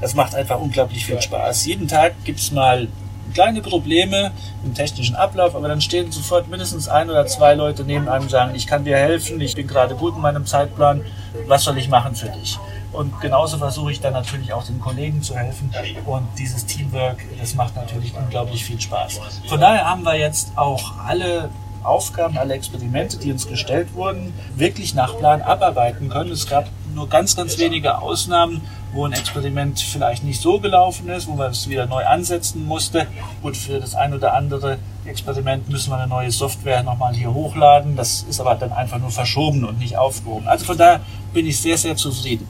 Das 0.00 0.14
macht 0.14 0.34
einfach 0.34 0.60
unglaublich 0.60 1.06
viel 1.06 1.20
Spaß. 1.20 1.64
Jeden 1.66 1.86
Tag 1.86 2.14
gibt's 2.24 2.50
mal 2.50 2.88
kleine 3.32 3.62
Probleme 3.62 4.32
im 4.64 4.74
technischen 4.74 5.16
Ablauf, 5.16 5.54
aber 5.54 5.68
dann 5.68 5.80
stehen 5.80 6.12
sofort 6.12 6.48
mindestens 6.48 6.88
ein 6.88 7.10
oder 7.10 7.26
zwei 7.26 7.54
Leute 7.54 7.84
neben 7.84 8.08
einem 8.08 8.24
und 8.24 8.30
sagen, 8.30 8.54
ich 8.54 8.66
kann 8.66 8.84
dir 8.84 8.96
helfen, 8.96 9.40
ich 9.40 9.54
bin 9.54 9.66
gerade 9.66 9.94
gut 9.94 10.14
in 10.14 10.22
meinem 10.22 10.46
Zeitplan, 10.46 11.02
was 11.46 11.64
soll 11.64 11.78
ich 11.78 11.88
machen 11.88 12.14
für 12.14 12.28
dich? 12.28 12.58
Und 12.92 13.20
genauso 13.20 13.56
versuche 13.56 13.90
ich 13.90 14.00
dann 14.00 14.12
natürlich 14.12 14.52
auch 14.52 14.64
den 14.64 14.78
Kollegen 14.78 15.22
zu 15.22 15.34
helfen. 15.34 15.70
Und 16.04 16.28
dieses 16.38 16.66
Teamwork, 16.66 17.16
das 17.40 17.54
macht 17.54 17.74
natürlich 17.74 18.14
unglaublich 18.14 18.64
viel 18.64 18.80
Spaß. 18.80 19.20
Von 19.48 19.60
daher 19.60 19.88
haben 19.88 20.02
wir 20.02 20.16
jetzt 20.16 20.52
auch 20.56 20.98
alle 21.06 21.48
Aufgaben, 21.82 22.36
alle 22.38 22.54
Experimente, 22.54 23.16
die 23.16 23.32
uns 23.32 23.48
gestellt 23.48 23.94
wurden, 23.94 24.32
wirklich 24.56 24.94
nach 24.94 25.16
Plan 25.18 25.42
abarbeiten 25.42 26.10
können. 26.10 26.30
Es 26.30 26.46
gab 26.46 26.68
nur 26.94 27.08
ganz, 27.08 27.34
ganz 27.34 27.58
wenige 27.58 27.98
Ausnahmen, 27.98 28.60
wo 28.92 29.06
ein 29.06 29.12
Experiment 29.12 29.80
vielleicht 29.80 30.24
nicht 30.24 30.40
so 30.40 30.58
gelaufen 30.60 31.08
ist, 31.08 31.26
wo 31.26 31.32
man 31.32 31.50
es 31.50 31.68
wieder 31.68 31.86
neu 31.86 32.04
ansetzen 32.04 32.66
musste. 32.66 33.06
Und 33.42 33.56
für 33.56 33.80
das 33.80 33.94
ein 33.94 34.14
oder 34.14 34.34
andere 34.34 34.78
Experiment 35.04 35.68
müssen 35.68 35.90
wir 35.90 35.96
eine 35.96 36.08
neue 36.08 36.30
Software 36.30 36.82
nochmal 36.82 37.14
hier 37.14 37.32
hochladen. 37.32 37.96
Das 37.96 38.24
ist 38.28 38.40
aber 38.40 38.54
dann 38.54 38.72
einfach 38.72 38.98
nur 38.98 39.10
verschoben 39.10 39.64
und 39.64 39.78
nicht 39.78 39.96
aufgehoben. 39.96 40.46
Also 40.46 40.64
von 40.64 40.76
daher 40.76 41.00
bin 41.32 41.46
ich 41.46 41.60
sehr, 41.60 41.78
sehr 41.78 41.96
zufrieden. 41.96 42.46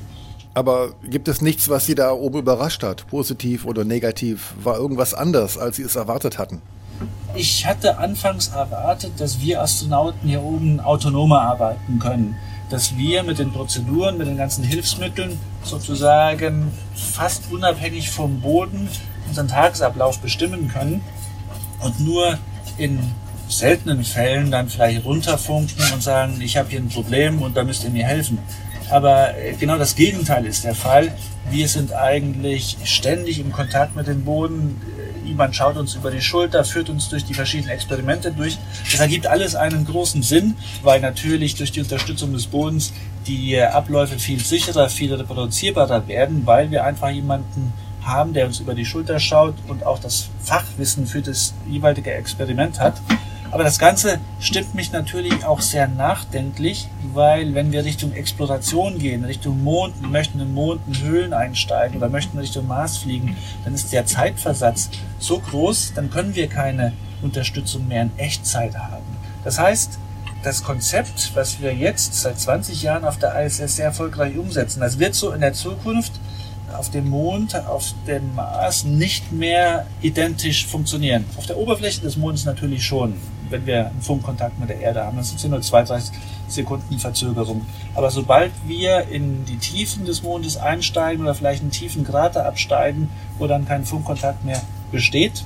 Aber 0.54 0.90
gibt 1.02 1.28
es 1.28 1.40
nichts, 1.40 1.68
was 1.70 1.86
Sie 1.86 1.94
da 1.94 2.12
oben 2.12 2.40
überrascht 2.40 2.82
hat, 2.82 3.06
positiv 3.06 3.64
oder 3.64 3.84
negativ? 3.84 4.54
War 4.62 4.76
irgendwas 4.76 5.14
anders, 5.14 5.56
als 5.56 5.76
Sie 5.76 5.82
es 5.82 5.96
erwartet 5.96 6.38
hatten? 6.38 6.60
Ich 7.34 7.64
hatte 7.66 7.96
anfangs 7.96 8.48
erwartet, 8.48 9.12
dass 9.18 9.40
wir 9.40 9.62
Astronauten 9.62 10.28
hier 10.28 10.42
oben 10.42 10.80
autonomer 10.80 11.40
arbeiten 11.40 11.98
können. 11.98 12.36
Dass 12.68 12.96
wir 12.96 13.22
mit 13.22 13.38
den 13.38 13.50
Prozeduren, 13.52 14.18
mit 14.18 14.26
den 14.26 14.36
ganzen 14.36 14.62
Hilfsmitteln 14.62 15.38
sozusagen 15.64 16.72
fast 16.94 17.50
unabhängig 17.50 18.10
vom 18.10 18.40
Boden 18.40 18.88
unseren 19.28 19.48
Tagesablauf 19.48 20.18
bestimmen 20.18 20.68
können 20.68 21.02
und 21.80 22.00
nur 22.00 22.38
in 22.78 22.98
seltenen 23.48 24.04
Fällen 24.04 24.50
dann 24.50 24.68
vielleicht 24.68 25.04
runterfunken 25.04 25.92
und 25.92 26.02
sagen, 26.02 26.40
ich 26.40 26.56
habe 26.56 26.70
hier 26.70 26.80
ein 26.80 26.88
Problem 26.88 27.42
und 27.42 27.56
da 27.56 27.64
müsst 27.64 27.84
ihr 27.84 27.90
mir 27.90 28.06
helfen. 28.06 28.38
Aber 28.90 29.36
äh, 29.36 29.54
genau 29.54 29.78
das 29.78 29.94
Gegenteil 29.94 30.46
ist 30.46 30.64
der 30.64 30.74
Fall. 30.74 31.14
Wir 31.50 31.68
sind 31.68 31.92
eigentlich 31.92 32.76
ständig 32.84 33.38
im 33.40 33.52
Kontakt 33.52 33.96
mit 33.96 34.06
dem 34.06 34.24
Boden. 34.24 34.80
Jemand 35.24 35.54
schaut 35.54 35.76
uns 35.76 35.94
über 35.94 36.10
die 36.10 36.20
Schulter, 36.20 36.64
führt 36.64 36.90
uns 36.90 37.08
durch 37.08 37.24
die 37.24 37.34
verschiedenen 37.34 37.70
Experimente 37.70 38.32
durch. 38.32 38.58
Das 38.90 39.00
ergibt 39.00 39.26
alles 39.26 39.54
einen 39.54 39.84
großen 39.84 40.22
Sinn, 40.22 40.56
weil 40.82 41.00
natürlich 41.00 41.54
durch 41.54 41.72
die 41.72 41.80
Unterstützung 41.80 42.32
des 42.32 42.46
Bodens 42.46 42.92
die 43.26 43.54
äh, 43.54 43.62
Abläufe 43.62 44.18
viel 44.18 44.40
sicherer, 44.40 44.88
viel 44.88 45.14
reproduzierbarer 45.14 46.08
werden, 46.08 46.42
weil 46.44 46.70
wir 46.70 46.84
einfach 46.84 47.10
jemanden 47.10 47.72
haben, 48.02 48.32
der 48.32 48.46
uns 48.46 48.60
über 48.60 48.74
die 48.74 48.84
Schulter 48.84 49.20
schaut 49.20 49.54
und 49.68 49.86
auch 49.86 49.98
das 49.98 50.28
Fachwissen 50.42 51.06
für 51.06 51.22
das 51.22 51.54
jeweilige 51.68 52.12
Experiment 52.12 52.80
hat. 52.80 52.94
Aber 53.52 53.64
das 53.64 53.78
Ganze 53.78 54.18
stimmt 54.40 54.74
mich 54.74 54.92
natürlich 54.92 55.44
auch 55.44 55.60
sehr 55.60 55.86
nachdenklich, 55.86 56.88
weil 57.12 57.54
wenn 57.54 57.70
wir 57.70 57.84
Richtung 57.84 58.14
Exploration 58.14 58.98
gehen, 58.98 59.26
Richtung 59.26 59.62
Mond, 59.62 60.10
möchten 60.10 60.40
in 60.40 60.54
Mond 60.54 60.80
Höhlen 61.02 61.34
einsteigen 61.34 61.98
oder 61.98 62.08
möchten 62.08 62.38
Richtung 62.38 62.66
Mars 62.66 62.96
fliegen, 62.96 63.36
dann 63.64 63.74
ist 63.74 63.92
der 63.92 64.06
Zeitversatz 64.06 64.88
so 65.18 65.38
groß, 65.38 65.92
dann 65.94 66.08
können 66.10 66.34
wir 66.34 66.48
keine 66.48 66.94
Unterstützung 67.20 67.86
mehr 67.88 68.04
in 68.04 68.10
Echtzeit 68.16 68.74
haben. 68.74 69.04
Das 69.44 69.58
heißt, 69.58 69.98
das 70.42 70.64
Konzept, 70.64 71.32
was 71.34 71.60
wir 71.60 71.74
jetzt 71.74 72.14
seit 72.14 72.40
20 72.40 72.82
Jahren 72.82 73.04
auf 73.04 73.18
der 73.18 73.38
ISS 73.44 73.76
sehr 73.76 73.84
erfolgreich 73.84 74.34
umsetzen, 74.38 74.80
das 74.80 74.98
wird 74.98 75.14
so 75.14 75.30
in 75.30 75.42
der 75.42 75.52
Zukunft 75.52 76.12
auf 76.74 76.90
dem 76.90 77.08
Mond, 77.08 77.54
auf 77.66 77.94
dem 78.06 78.34
Mars 78.34 78.84
nicht 78.84 79.32
mehr 79.32 79.86
identisch 80.00 80.66
funktionieren. 80.66 81.24
Auf 81.36 81.46
der 81.46 81.56
Oberfläche 81.58 82.00
des 82.00 82.16
Mondes 82.16 82.44
natürlich 82.44 82.84
schon 82.84 83.14
wenn 83.52 83.66
wir 83.66 83.86
einen 83.86 84.02
Funkkontakt 84.02 84.58
mit 84.58 84.68
der 84.68 84.80
Erde 84.80 85.04
haben. 85.04 85.18
Das 85.18 85.30
sind 85.30 85.50
nur 85.50 85.60
zwei, 85.60 85.84
drei 85.84 86.00
Sekunden 86.48 86.98
Verzögerung. 86.98 87.64
Aber 87.94 88.10
sobald 88.10 88.50
wir 88.66 89.06
in 89.08 89.44
die 89.44 89.58
Tiefen 89.58 90.04
des 90.04 90.22
Mondes 90.22 90.56
einsteigen 90.56 91.22
oder 91.22 91.34
vielleicht 91.34 91.62
einen 91.62 91.70
tiefen 91.70 92.04
Krater 92.04 92.46
absteigen, 92.46 93.08
wo 93.38 93.46
dann 93.46 93.66
kein 93.66 93.84
Funkkontakt 93.84 94.44
mehr 94.44 94.60
besteht, 94.90 95.44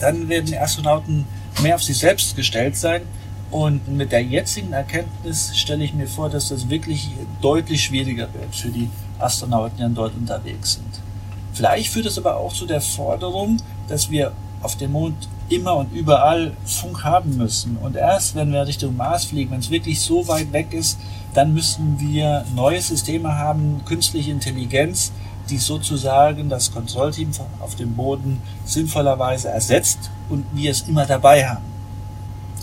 dann 0.00 0.28
werden 0.28 0.46
die 0.46 0.58
Astronauten 0.58 1.26
mehr 1.62 1.76
auf 1.76 1.82
sich 1.82 1.98
selbst 1.98 2.34
gestellt 2.34 2.76
sein. 2.76 3.02
Und 3.50 3.88
mit 3.88 4.12
der 4.12 4.22
jetzigen 4.22 4.72
Erkenntnis 4.72 5.56
stelle 5.56 5.84
ich 5.84 5.92
mir 5.92 6.06
vor, 6.06 6.30
dass 6.30 6.48
das 6.48 6.68
wirklich 6.68 7.10
deutlich 7.40 7.84
schwieriger 7.84 8.28
wird 8.32 8.54
für 8.54 8.68
die 8.68 8.88
Astronauten, 9.20 9.78
dann 9.78 9.94
dort 9.94 10.14
unterwegs 10.14 10.74
sind. 10.74 11.00
Vielleicht 11.52 11.88
führt 11.88 12.06
es 12.06 12.18
aber 12.18 12.36
auch 12.36 12.52
zu 12.52 12.66
der 12.66 12.80
Forderung, 12.80 13.58
dass 13.88 14.10
wir 14.10 14.32
auf 14.62 14.76
dem 14.76 14.92
Mond 14.92 15.28
immer 15.48 15.76
und 15.76 15.92
überall 15.92 16.52
Funk 16.64 17.02
haben 17.02 17.36
müssen. 17.36 17.76
Und 17.78 17.96
erst 17.96 18.34
wenn 18.34 18.52
wir 18.52 18.66
Richtung 18.66 18.96
Mars 18.96 19.24
fliegen, 19.24 19.50
wenn 19.50 19.60
es 19.60 19.70
wirklich 19.70 20.00
so 20.00 20.28
weit 20.28 20.52
weg 20.52 20.72
ist, 20.72 20.98
dann 21.34 21.54
müssen 21.54 21.98
wir 21.98 22.44
neue 22.54 22.80
Systeme 22.80 23.36
haben, 23.36 23.80
künstliche 23.84 24.30
Intelligenz, 24.30 25.12
die 25.48 25.58
sozusagen 25.58 26.48
das 26.48 26.72
Kontrollteam 26.72 27.30
auf 27.60 27.74
dem 27.74 27.94
Boden 27.94 28.40
sinnvollerweise 28.64 29.48
ersetzt 29.48 30.10
und 30.28 30.44
wir 30.52 30.70
es 30.70 30.82
immer 30.82 31.06
dabei 31.06 31.48
haben. 31.48 31.64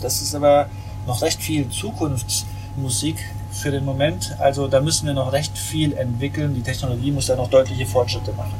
Das 0.00 0.22
ist 0.22 0.34
aber 0.34 0.68
noch 1.06 1.20
recht 1.22 1.42
viel 1.42 1.68
Zukunftsmusik 1.68 3.16
für 3.50 3.70
den 3.70 3.84
Moment. 3.84 4.36
Also 4.38 4.68
da 4.68 4.80
müssen 4.80 5.06
wir 5.06 5.14
noch 5.14 5.32
recht 5.32 5.56
viel 5.56 5.94
entwickeln. 5.94 6.54
Die 6.54 6.62
Technologie 6.62 7.10
muss 7.10 7.26
da 7.26 7.36
noch 7.36 7.50
deutliche 7.50 7.86
Fortschritte 7.86 8.32
machen. 8.32 8.54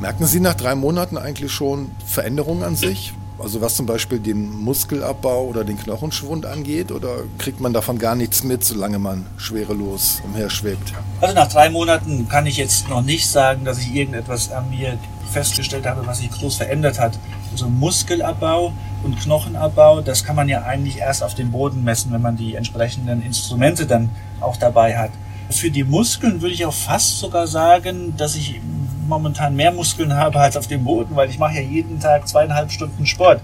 Merken 0.00 0.26
Sie 0.26 0.40
nach 0.40 0.54
drei 0.54 0.74
Monaten 0.74 1.16
eigentlich 1.16 1.52
schon 1.52 1.92
Veränderungen 2.04 2.64
an 2.64 2.74
sich? 2.74 3.12
Also 3.38 3.60
was 3.60 3.74
zum 3.74 3.86
Beispiel 3.86 4.18
den 4.18 4.50
Muskelabbau 4.50 5.44
oder 5.44 5.64
den 5.64 5.78
Knochenschwund 5.78 6.44
angeht? 6.44 6.92
Oder 6.92 7.18
kriegt 7.38 7.60
man 7.60 7.72
davon 7.72 7.98
gar 7.98 8.14
nichts 8.14 8.42
mit, 8.44 8.64
solange 8.64 8.98
man 8.98 9.26
schwerelos 9.36 10.20
umherschwebt? 10.24 10.92
Also 11.20 11.34
nach 11.34 11.48
drei 11.48 11.70
Monaten 11.70 12.28
kann 12.28 12.46
ich 12.46 12.56
jetzt 12.56 12.88
noch 12.88 13.02
nicht 13.02 13.28
sagen, 13.28 13.64
dass 13.64 13.78
ich 13.78 13.94
irgendetwas 13.94 14.50
an 14.52 14.70
mir 14.70 14.98
festgestellt 15.30 15.86
habe, 15.86 16.06
was 16.06 16.18
sich 16.18 16.30
groß 16.30 16.56
verändert 16.56 16.98
hat. 16.98 17.18
Also 17.50 17.68
Muskelabbau 17.68 18.72
und 19.02 19.20
Knochenabbau, 19.20 20.00
das 20.00 20.24
kann 20.24 20.36
man 20.36 20.48
ja 20.48 20.62
eigentlich 20.62 20.98
erst 20.98 21.22
auf 21.22 21.34
dem 21.34 21.50
Boden 21.50 21.84
messen, 21.84 22.12
wenn 22.12 22.22
man 22.22 22.36
die 22.36 22.54
entsprechenden 22.54 23.22
Instrumente 23.22 23.86
dann 23.86 24.10
auch 24.40 24.56
dabei 24.56 24.96
hat. 24.96 25.10
Für 25.50 25.70
die 25.70 25.84
Muskeln 25.84 26.40
würde 26.40 26.54
ich 26.54 26.64
auch 26.64 26.72
fast 26.72 27.18
sogar 27.18 27.46
sagen, 27.46 28.14
dass 28.16 28.36
ich 28.36 28.60
momentan 29.06 29.54
mehr 29.56 29.72
Muskeln 29.72 30.14
habe 30.14 30.40
als 30.40 30.56
auf 30.56 30.66
dem 30.66 30.84
Boden, 30.84 31.16
weil 31.16 31.28
ich 31.28 31.38
mache 31.38 31.56
ja 31.56 31.60
jeden 31.60 32.00
Tag 32.00 32.26
zweieinhalb 32.28 32.70
Stunden 32.70 33.06
Sport. 33.06 33.40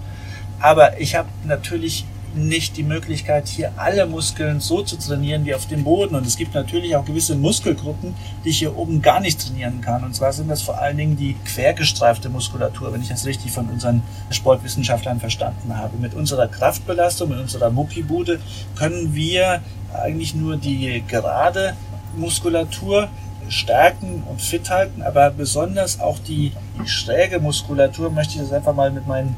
Aber 0.59 0.99
ich 0.99 1.15
habe 1.15 1.29
natürlich 1.45 2.05
nicht 2.35 2.77
die 2.77 2.83
Möglichkeit, 2.83 3.47
hier 3.47 3.71
alle 3.77 4.05
Muskeln 4.05 4.59
so 4.59 4.81
zu 4.81 4.97
trainieren 4.97 5.45
wie 5.45 5.53
auf 5.55 5.67
dem 5.67 5.83
Boden. 5.83 6.15
Und 6.15 6.25
es 6.25 6.37
gibt 6.37 6.53
natürlich 6.53 6.95
auch 6.95 7.05
gewisse 7.05 7.35
Muskelgruppen, 7.35 8.15
die 8.43 8.49
ich 8.49 8.59
hier 8.59 8.77
oben 8.77 9.01
gar 9.01 9.19
nicht 9.19 9.39
trainieren 9.39 9.81
kann. 9.81 10.03
Und 10.03 10.15
zwar 10.15 10.33
sind 10.33 10.49
das 10.49 10.61
vor 10.61 10.79
allen 10.79 10.97
Dingen 10.97 11.17
die 11.17 11.35
quergestreifte 11.45 12.29
Muskulatur, 12.29 12.93
wenn 12.93 13.01
ich 13.01 13.09
das 13.09 13.25
richtig 13.25 13.51
von 13.51 13.67
unseren 13.69 14.03
Sportwissenschaftlern 14.29 15.19
verstanden 15.19 15.75
habe. 15.75 15.97
Mit 15.97 16.13
unserer 16.13 16.47
Kraftbelastung, 16.47 17.29
mit 17.29 17.39
unserer 17.39 17.69
Muckibude 17.69 18.39
können 18.75 19.13
wir 19.15 19.61
eigentlich 19.93 20.35
nur 20.35 20.57
die 20.57 21.03
gerade 21.07 21.75
Muskulatur 22.15 23.09
stärken 23.47 24.23
und 24.29 24.41
fit 24.41 24.69
halten, 24.69 25.01
aber 25.01 25.31
besonders 25.31 25.99
auch 25.99 26.19
die, 26.19 26.51
die 26.79 26.87
schräge 26.87 27.39
Muskulatur 27.39 28.11
möchte 28.11 28.35
ich 28.35 28.41
das 28.41 28.53
einfach 28.53 28.75
mal 28.75 28.91
mit 28.91 29.07
meinen 29.07 29.35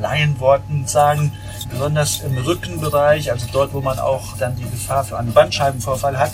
Laienworten 0.00 0.86
sagen, 0.86 1.32
besonders 1.70 2.20
im 2.20 2.36
Rückenbereich, 2.38 3.30
also 3.30 3.46
dort, 3.52 3.72
wo 3.72 3.80
man 3.80 3.98
auch 3.98 4.36
dann 4.38 4.56
die 4.56 4.68
Gefahr 4.68 5.04
für 5.04 5.18
einen 5.18 5.32
Bandscheibenvorfall 5.32 6.18
hat. 6.18 6.32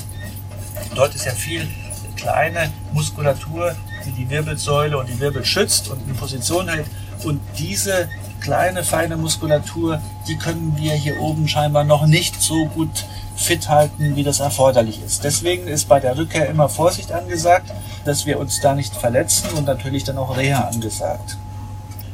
Dort 0.94 1.14
ist 1.14 1.26
ja 1.26 1.32
viel 1.32 1.68
kleine 2.16 2.70
Muskulatur, 2.92 3.74
die 4.06 4.12
die 4.12 4.30
Wirbelsäule 4.30 4.96
und 4.98 5.08
die 5.08 5.18
Wirbel 5.20 5.44
schützt 5.44 5.88
und 5.88 6.06
in 6.08 6.14
Position 6.14 6.68
hält. 6.68 6.86
Und 7.24 7.40
diese 7.58 8.08
kleine, 8.40 8.84
feine 8.84 9.16
Muskulatur, 9.16 10.00
die 10.28 10.36
können 10.36 10.74
wir 10.76 10.92
hier 10.92 11.18
oben 11.20 11.48
scheinbar 11.48 11.84
noch 11.84 12.06
nicht 12.06 12.40
so 12.40 12.66
gut 12.66 13.06
fit 13.36 13.68
halten, 13.68 14.16
wie 14.16 14.22
das 14.22 14.40
erforderlich 14.40 15.02
ist. 15.02 15.24
Deswegen 15.24 15.66
ist 15.66 15.88
bei 15.88 15.98
der 15.98 16.16
Rückkehr 16.16 16.48
immer 16.48 16.68
Vorsicht 16.68 17.10
angesagt, 17.10 17.72
dass 18.04 18.26
wir 18.26 18.38
uns 18.38 18.60
da 18.60 18.74
nicht 18.74 18.94
verletzen 18.94 19.48
und 19.56 19.64
natürlich 19.64 20.04
dann 20.04 20.18
auch 20.18 20.36
Reha 20.36 20.68
angesagt. 20.68 21.36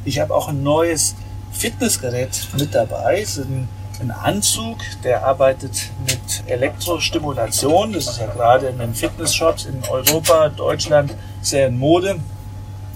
Ich 0.05 0.19
habe 0.19 0.35
auch 0.35 0.49
ein 0.49 0.62
neues 0.62 1.15
Fitnessgerät 1.52 2.49
mit 2.57 2.75
dabei. 2.75 3.21
Ist 3.21 3.38
ein, 3.38 3.69
ein 4.00 4.11
Anzug, 4.11 4.78
der 5.04 5.25
arbeitet 5.25 5.90
mit 6.07 6.42
Elektrostimulation. 6.47 7.92
Das 7.92 8.09
ist 8.09 8.21
ja 8.21 8.26
gerade 8.26 8.69
in 8.69 8.78
den 8.78 8.95
Fitnessshops 8.95 9.66
in 9.66 9.83
Europa, 9.88 10.49
Deutschland 10.49 11.14
sehr 11.42 11.69
in 11.69 11.78
Mode. 11.78 12.21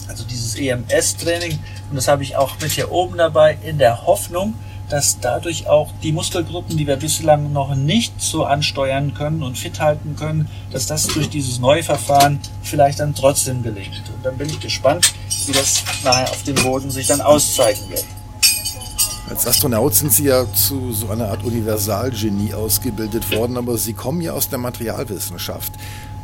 Also 0.09 0.25
dieses 0.25 0.57
EMS-Training. 0.57 1.59
Und 1.91 1.97
das 1.97 2.09
habe 2.09 2.23
ich 2.23 2.37
auch 2.37 2.59
mit 2.61 2.73
hier 2.73 2.93
oben 2.93 3.17
dabei 3.17 3.59
in 3.63 3.79
der 3.79 4.07
Hoffnung, 4.07 4.55
dass 4.89 5.19
dadurch 5.19 5.67
auch 5.67 5.91
die 6.03 6.13
Muskelgruppen, 6.13 6.77
die 6.77 6.87
wir 6.87 6.97
bislang 6.97 7.53
noch 7.53 7.75
nicht 7.75 8.21
so 8.21 8.45
ansteuern 8.45 9.15
können 9.15 9.43
und 9.43 9.57
fit 9.57 9.81
halten 9.81 10.15
können, 10.17 10.49
dass 10.71 10.87
das 10.87 11.07
durch 11.07 11.29
dieses 11.31 11.59
neue 11.59 11.83
Verfahren 11.83 12.39
vielleicht 12.63 13.01
dann 13.01 13.15
trotzdem 13.15 13.63
gelingt. 13.63 14.03
Und 14.15 14.25
dann 14.25 14.37
bin 14.37 14.49
ich 14.49 14.61
gespannt, 14.61 15.13
wie 15.47 15.53
das 15.53 15.83
nachher 16.05 16.31
auf 16.31 16.43
dem 16.43 16.57
Boden 16.57 16.91
sich 16.91 17.07
dann 17.07 17.21
auszeigen 17.21 17.89
wird. 17.89 18.05
Als 19.31 19.47
Astronaut 19.47 19.95
sind 19.95 20.13
Sie 20.13 20.25
ja 20.25 20.45
zu 20.53 20.93
so 20.93 21.09
einer 21.09 21.29
Art 21.29 21.45
Universalgenie 21.45 22.53
ausgebildet 22.53 23.35
worden, 23.35 23.57
aber 23.57 23.79
Sie 23.79 23.95
kommen 23.95 24.21
ja 24.21 24.33
aus 24.33 24.51
der 24.51 24.59
Materialwissenschaft. 24.59 25.73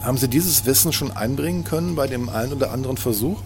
Haben 0.02 0.18
Sie 0.18 0.28
dieses 0.28 0.66
Wissen 0.66 0.92
schon 0.92 1.10
einbringen 1.10 1.64
können 1.64 1.94
bei 1.94 2.06
dem 2.06 2.28
einen 2.28 2.52
oder 2.52 2.72
anderen 2.72 2.98
Versuch? 2.98 3.40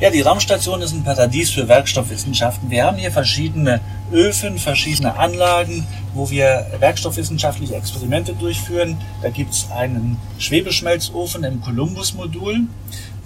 Ja, 0.00 0.10
die 0.10 0.22
Raumstation 0.22 0.80
ist 0.80 0.92
ein 0.92 1.04
Paradies 1.04 1.50
für 1.50 1.68
Werkstoffwissenschaften. 1.68 2.70
Wir 2.70 2.84
haben 2.84 2.96
hier 2.96 3.12
verschiedene 3.12 3.80
Öfen, 4.10 4.58
verschiedene 4.58 5.18
Anlagen, 5.18 5.86
wo 6.14 6.30
wir 6.30 6.66
werkstoffwissenschaftliche 6.80 7.74
Experimente 7.74 8.32
durchführen. 8.34 8.96
Da 9.22 9.28
gibt's 9.28 9.68
einen 9.74 10.16
Schwebeschmelzofen 10.38 11.44
im 11.44 11.60
Columbus-Modul. 11.60 12.60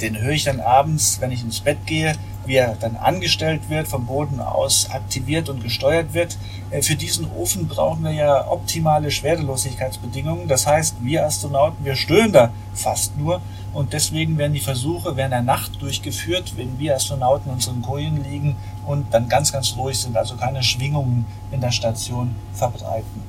Den 0.00 0.20
höre 0.20 0.32
ich 0.32 0.44
dann 0.44 0.61
abends, 0.61 1.18
wenn 1.20 1.30
ich 1.30 1.42
ins 1.42 1.61
Bett 1.61 1.78
gehe, 1.87 2.14
wie 2.47 2.56
er 2.56 2.75
dann 2.75 2.97
angestellt 2.97 3.68
wird, 3.68 3.88
vom 3.88 4.06
Boden 4.06 4.40
aus 4.40 4.88
aktiviert 4.90 5.49
und 5.49 5.62
gesteuert 5.62 6.14
wird. 6.14 6.38
Äh, 6.70 6.82
für 6.82 6.97
diesen 6.97 7.30
Ofen 7.32 7.68
brauchen 7.68 8.04
wir 8.04 8.12
ja 8.12 8.49
optimale 8.49 9.11
Schwerelosigkeitsbedingungen. 9.11 10.49
Das 10.49 10.66
heißt, 10.66 10.97
wir 11.00 11.25
Astronauten, 11.25 11.85
wir 11.85 11.97
stören 11.97 12.32
da 12.32 12.50
fast 12.75 13.16
nur. 13.18 13.40
Und 13.73 13.92
deswegen 13.92 14.37
werden 14.37 14.52
die 14.52 14.61
Versuche 14.61 15.16
während 15.16 15.32
der 15.32 15.42
Nacht 15.42 15.80
durchgeführt, 15.80 16.54
wenn 16.56 16.78
wir 16.78 16.97
Astronauten 16.97 17.49
in 17.49 17.54
unseren 17.54 17.82
Kojen 17.82 18.25
liegen 18.25 18.56
und 18.87 19.14
dann 19.14 19.28
ganz, 19.28 19.52
ganz 19.52 19.76
ruhig 19.76 19.99
sind, 19.99 20.16
also 20.16 20.37
keine 20.37 20.62
Schwingungen 20.62 21.25
in 21.52 21.61
der 21.61 21.70
Station 21.70 22.35
verbreiten. 22.52 23.23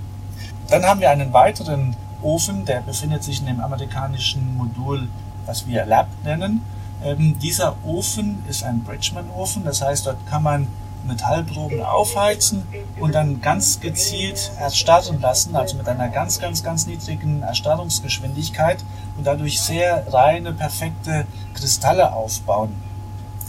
Dann 0.68 0.84
haben 0.84 1.00
wir 1.02 1.12
einen 1.12 1.34
weiteren 1.34 1.96
Ofen, 2.24 2.66
der 2.66 2.82
befindet 2.82 3.24
sich 3.24 3.40
in 3.40 3.48
dem 3.48 3.60
amerikanischen 3.60 4.58
Modul, 4.58 5.08
was 5.46 5.68
wir 5.68 5.86
Lab 5.86 6.08
nennen. 6.24 6.62
Ähm, 7.04 7.40
dieser 7.40 7.76
Ofen 7.84 8.44
ist 8.48 8.64
ein 8.64 8.84
Bridgman-Ofen, 8.84 9.64
das 9.64 9.82
heißt, 9.82 10.06
dort 10.06 10.26
kann 10.28 10.44
man 10.44 10.68
Metallproben 11.04 11.82
aufheizen 11.82 12.64
und 13.00 13.16
dann 13.16 13.42
ganz 13.42 13.80
gezielt 13.80 14.52
erstarren 14.60 15.20
lassen, 15.20 15.56
also 15.56 15.76
mit 15.78 15.88
einer 15.88 16.10
ganz, 16.10 16.40
ganz, 16.40 16.64
ganz 16.64 16.86
niedrigen 16.86 17.42
Erstarrungsgeschwindigkeit 17.42 18.84
und 19.18 19.26
dadurch 19.26 19.60
sehr 19.60 20.06
reine, 20.14 20.54
perfekte 20.54 21.26
Kristalle 21.56 22.14
aufbauen. 22.14 22.76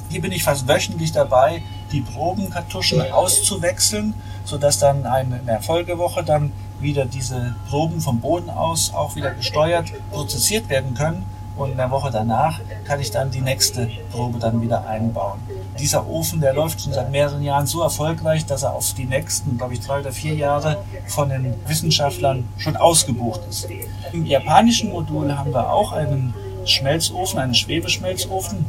Hier 0.08 0.22
bin 0.22 0.32
ich 0.32 0.44
fast 0.44 0.66
wöchentlich 0.66 1.12
dabei, 1.12 1.62
die 1.90 2.00
Probenkartuschen 2.00 3.12
auszuwechseln, 3.12 4.14
sodass 4.44 4.78
dann 4.78 5.04
eine, 5.04 5.38
in 5.38 5.46
der 5.46 5.60
Folgewoche 5.60 6.24
dann 6.24 6.52
wieder 6.80 7.04
diese 7.04 7.54
Proben 7.68 8.00
vom 8.00 8.20
Boden 8.20 8.48
aus 8.48 8.92
auch 8.94 9.14
wieder 9.14 9.32
gesteuert 9.32 9.92
prozessiert 10.10 10.70
werden 10.70 10.94
können 10.94 11.26
und 11.56 11.72
in 11.72 11.76
der 11.76 11.90
Woche 11.90 12.10
danach 12.10 12.60
kann 12.84 13.00
ich 13.00 13.10
dann 13.10 13.30
die 13.30 13.40
nächste 13.40 13.88
Probe 14.10 14.38
dann 14.38 14.60
wieder 14.60 14.86
einbauen. 14.86 15.40
Dieser 15.78 16.06
Ofen, 16.08 16.40
der 16.40 16.54
läuft 16.54 16.80
schon 16.80 16.92
seit 16.92 17.10
mehreren 17.10 17.42
Jahren 17.42 17.66
so 17.66 17.82
erfolgreich, 17.82 18.46
dass 18.46 18.62
er 18.62 18.74
auf 18.74 18.94
die 18.94 19.04
nächsten, 19.04 19.58
glaube 19.58 19.74
ich, 19.74 19.80
drei 19.80 20.00
oder 20.00 20.12
vier 20.12 20.34
Jahre 20.34 20.78
von 21.06 21.28
den 21.28 21.54
Wissenschaftlern 21.66 22.48
schon 22.58 22.76
ausgebucht 22.76 23.40
ist. 23.48 23.68
Im 24.12 24.26
japanischen 24.26 24.90
Modul 24.90 25.36
haben 25.36 25.52
wir 25.52 25.70
auch 25.70 25.92
einen 25.92 26.34
Schmelzofen, 26.64 27.38
einen 27.38 27.54
Schwebeschmelzofen. 27.54 28.64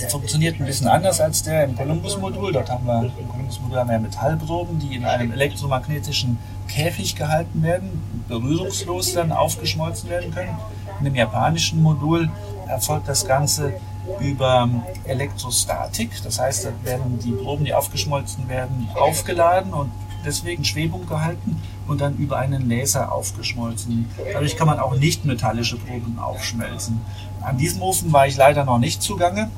Der 0.00 0.08
funktioniert 0.08 0.58
ein 0.58 0.66
bisschen 0.66 0.88
anders 0.88 1.20
als 1.20 1.42
der 1.42 1.64
im 1.64 1.76
Columbus-Modul. 1.76 2.52
Dort 2.52 2.70
haben 2.70 2.86
wir 2.86 3.10
im 3.18 3.28
Columbus-Modul 3.28 3.78
haben 3.78 3.90
wir 3.90 3.98
Metallproben, 3.98 4.78
die 4.78 4.94
in 4.94 5.04
einem 5.04 5.32
elektromagnetischen 5.32 6.38
Käfig 6.68 7.16
gehalten 7.16 7.62
werden, 7.62 8.24
berührungslos 8.28 9.12
dann 9.14 9.32
aufgeschmolzen 9.32 10.08
werden 10.08 10.32
können. 10.32 10.56
In 11.00 11.06
dem 11.06 11.14
japanischen 11.14 11.82
Modul 11.82 12.28
erfolgt 12.68 13.08
das 13.08 13.26
Ganze 13.26 13.72
über 14.20 14.68
Elektrostatik. 15.04 16.10
Das 16.22 16.38
heißt, 16.38 16.66
da 16.66 16.70
werden 16.84 17.18
die 17.24 17.32
Proben, 17.32 17.64
die 17.64 17.72
aufgeschmolzen 17.72 18.48
werden, 18.50 18.88
aufgeladen 18.94 19.72
und 19.72 19.90
deswegen 20.26 20.62
Schwebung 20.62 21.06
gehalten 21.06 21.60
und 21.88 22.02
dann 22.02 22.18
über 22.18 22.36
einen 22.38 22.68
Laser 22.68 23.10
aufgeschmolzen. 23.12 24.10
Dadurch 24.30 24.56
kann 24.56 24.66
man 24.66 24.78
auch 24.78 24.94
nicht 24.94 25.24
metallische 25.24 25.78
Proben 25.78 26.18
aufschmelzen. 26.18 27.00
An 27.40 27.56
diesem 27.56 27.80
Ofen 27.80 28.12
war 28.12 28.26
ich 28.26 28.36
leider 28.36 28.66
noch 28.66 28.78
nicht 28.78 29.02
zugange. 29.02 29.50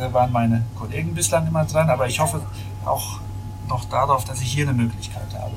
Da 0.00 0.12
waren 0.12 0.32
meine 0.32 0.64
Kollegen 0.76 1.14
bislang 1.14 1.46
immer 1.46 1.64
dran, 1.64 1.90
aber 1.90 2.08
ich 2.08 2.18
hoffe 2.18 2.40
auch 2.84 3.20
noch 3.68 3.84
darauf, 3.84 4.24
dass 4.24 4.40
ich 4.40 4.52
hier 4.52 4.68
eine 4.68 4.76
Möglichkeit 4.76 5.32
habe. 5.34 5.54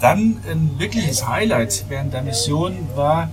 Dann 0.00 0.38
ein 0.48 0.78
wirkliches 0.78 1.26
Highlight 1.26 1.86
während 1.88 2.12
der 2.12 2.22
Mission 2.22 2.76
war 2.94 3.30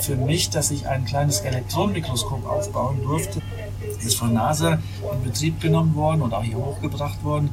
für 0.00 0.16
mich, 0.16 0.50
dass 0.50 0.70
ich 0.70 0.86
ein 0.88 1.04
kleines 1.04 1.40
Elektronenmikroskop 1.40 2.46
aufbauen 2.46 3.02
durfte. 3.02 3.40
Ist 4.04 4.16
von 4.16 4.32
NASA 4.32 4.78
in 5.12 5.22
Betrieb 5.24 5.60
genommen 5.60 5.94
worden 5.94 6.22
und 6.22 6.34
auch 6.34 6.42
hier 6.42 6.56
hochgebracht 6.56 7.22
worden. 7.24 7.50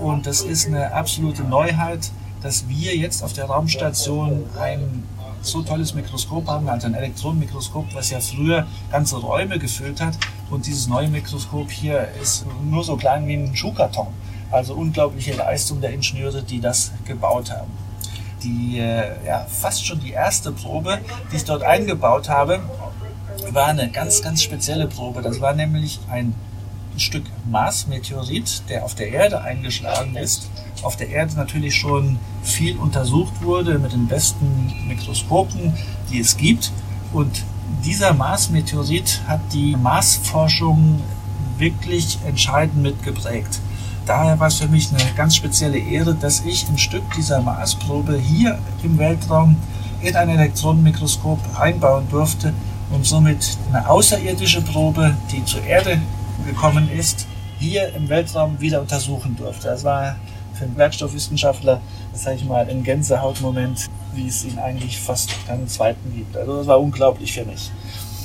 Und 0.00 0.26
das 0.26 0.42
ist 0.42 0.66
eine 0.66 0.92
absolute 0.92 1.42
Neuheit, 1.42 2.10
dass 2.42 2.68
wir 2.68 2.96
jetzt 2.96 3.22
auf 3.22 3.32
der 3.32 3.46
Raumstation 3.46 4.44
ein 4.60 5.04
so 5.42 5.62
tolles 5.62 5.94
Mikroskop 5.94 6.48
haben, 6.48 6.68
also 6.68 6.86
ein 6.86 6.94
Elektronenmikroskop, 6.94 7.94
was 7.94 8.10
ja 8.10 8.20
früher 8.20 8.66
ganze 8.90 9.16
Räume 9.16 9.58
gefüllt 9.58 10.00
hat. 10.00 10.16
Und 10.50 10.66
dieses 10.66 10.88
neue 10.88 11.08
Mikroskop 11.08 11.70
hier 11.70 12.08
ist 12.20 12.44
nur 12.64 12.84
so 12.84 12.96
klein 12.96 13.26
wie 13.26 13.34
ein 13.34 13.56
Schuhkarton. 13.56 14.08
Also 14.50 14.74
unglaubliche 14.74 15.34
Leistung 15.34 15.80
der 15.80 15.90
Ingenieure, 15.90 16.42
die 16.42 16.60
das 16.60 16.92
gebaut 17.04 17.50
haben 17.50 17.85
die 18.42 18.78
äh, 18.78 19.26
ja, 19.26 19.46
fast 19.48 19.86
schon 19.86 20.00
die 20.00 20.12
erste 20.12 20.52
Probe, 20.52 20.98
die 21.32 21.36
ich 21.36 21.44
dort 21.44 21.62
eingebaut 21.62 22.28
habe, 22.28 22.60
war 23.50 23.68
eine 23.68 23.90
ganz, 23.90 24.22
ganz 24.22 24.42
spezielle 24.42 24.86
Probe. 24.86 25.22
Das 25.22 25.40
war 25.40 25.54
nämlich 25.54 26.00
ein 26.10 26.34
Stück 26.96 27.24
Mars-Meteorit, 27.50 28.62
der 28.68 28.84
auf 28.84 28.94
der 28.94 29.10
Erde 29.10 29.42
eingeschlagen 29.42 30.16
ist. 30.16 30.48
Auf 30.82 30.96
der 30.96 31.10
Erde 31.10 31.34
natürlich 31.36 31.74
schon 31.74 32.18
viel 32.42 32.76
untersucht 32.76 33.42
wurde 33.42 33.78
mit 33.78 33.92
den 33.92 34.06
besten 34.06 34.72
Mikroskopen, 34.88 35.74
die 36.10 36.20
es 36.20 36.36
gibt. 36.36 36.72
Und 37.12 37.44
dieser 37.84 38.14
Mars-Meteorit 38.14 39.20
hat 39.26 39.40
die 39.52 39.76
Marsforschung 39.76 41.02
wirklich 41.58 42.18
entscheidend 42.26 42.82
mitgeprägt 42.82 43.60
daher 44.06 44.38
war 44.38 44.46
es 44.46 44.54
für 44.54 44.68
mich 44.68 44.88
eine 44.90 45.12
ganz 45.16 45.36
spezielle 45.36 45.78
Ehre, 45.78 46.14
dass 46.14 46.40
ich 46.40 46.66
ein 46.68 46.78
Stück 46.78 47.02
dieser 47.14 47.42
Marsprobe 47.42 48.16
hier 48.16 48.58
im 48.82 48.96
Weltraum 48.98 49.56
in 50.00 50.14
ein 50.16 50.28
Elektronenmikroskop 50.30 51.38
einbauen 51.58 52.06
durfte 52.08 52.54
und 52.90 53.04
somit 53.04 53.58
eine 53.68 53.88
außerirdische 53.88 54.62
Probe, 54.62 55.16
die 55.32 55.44
zur 55.44 55.62
Erde 55.64 56.00
gekommen 56.46 56.88
ist, 56.90 57.26
hier 57.58 57.92
im 57.94 58.08
Weltraum 58.08 58.60
wieder 58.60 58.80
untersuchen 58.80 59.36
durfte. 59.36 59.68
Das 59.68 59.82
war 59.82 60.16
für 60.54 60.64
einen 60.64 60.76
Werkstoffwissenschaftler, 60.76 61.80
sage 62.14 62.36
ich 62.36 62.44
mal, 62.44 62.66
ein 62.68 62.82
Gänsehautmoment, 62.82 63.88
wie 64.14 64.28
es 64.28 64.44
ihn 64.44 64.58
eigentlich 64.58 65.00
fast 65.00 65.30
keinen 65.46 65.68
zweiten 65.68 66.14
gibt. 66.14 66.36
Also 66.36 66.58
das 66.58 66.66
war 66.66 66.80
unglaublich 66.80 67.32
für 67.32 67.44
mich. 67.44 67.70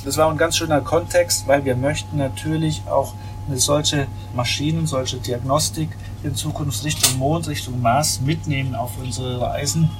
Das 0.04 0.16
war 0.16 0.30
ein 0.30 0.36
ganz 0.36 0.56
schöner 0.56 0.80
Kontext, 0.80 1.46
weil 1.46 1.64
wir 1.64 1.76
möchten 1.76 2.18
natürlich 2.18 2.82
auch 2.90 3.14
solche 3.58 4.06
Maschinen, 4.34 4.86
solche 4.86 5.18
Diagnostik 5.18 5.90
in 6.22 6.34
Zukunft 6.34 6.84
Richtung 6.84 7.18
Mond, 7.18 7.48
Richtung 7.48 7.80
Mars 7.80 8.20
mitnehmen 8.20 8.74
auf 8.74 8.92
unsere 9.00 9.40
Reisen, 9.40 9.90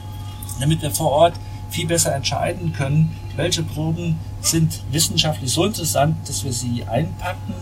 damit 0.60 0.82
wir 0.82 0.90
vor 0.90 1.10
Ort 1.10 1.34
viel 1.70 1.86
besser 1.86 2.14
entscheiden 2.14 2.72
können, 2.72 3.16
welche 3.36 3.62
Proben 3.62 4.18
sind 4.40 4.80
wissenschaftlich 4.90 5.50
so 5.50 5.64
interessant, 5.64 6.16
dass 6.28 6.44
wir 6.44 6.52
sie 6.52 6.84
einpacken 6.84 7.54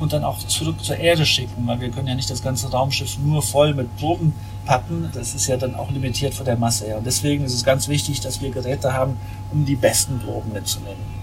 und 0.00 0.12
dann 0.12 0.24
auch 0.24 0.38
zurück 0.38 0.82
zur 0.82 0.96
Erde 0.96 1.26
schicken, 1.26 1.66
weil 1.66 1.80
wir 1.80 1.90
können 1.90 2.08
ja 2.08 2.14
nicht 2.14 2.30
das 2.30 2.42
ganze 2.42 2.70
Raumschiff 2.70 3.18
nur 3.18 3.42
voll 3.42 3.74
mit 3.74 3.94
Proben 3.96 4.32
packen. 4.64 5.10
Das 5.12 5.34
ist 5.34 5.46
ja 5.48 5.56
dann 5.56 5.74
auch 5.74 5.90
limitiert 5.90 6.34
von 6.34 6.44
der 6.44 6.56
Masse 6.56 6.86
her. 6.86 6.98
Und 6.98 7.06
deswegen 7.06 7.44
ist 7.44 7.54
es 7.54 7.64
ganz 7.64 7.88
wichtig, 7.88 8.20
dass 8.20 8.40
wir 8.40 8.50
Geräte 8.50 8.92
haben, 8.92 9.16
um 9.52 9.64
die 9.64 9.76
besten 9.76 10.20
Proben 10.20 10.52
mitzunehmen. 10.52 11.17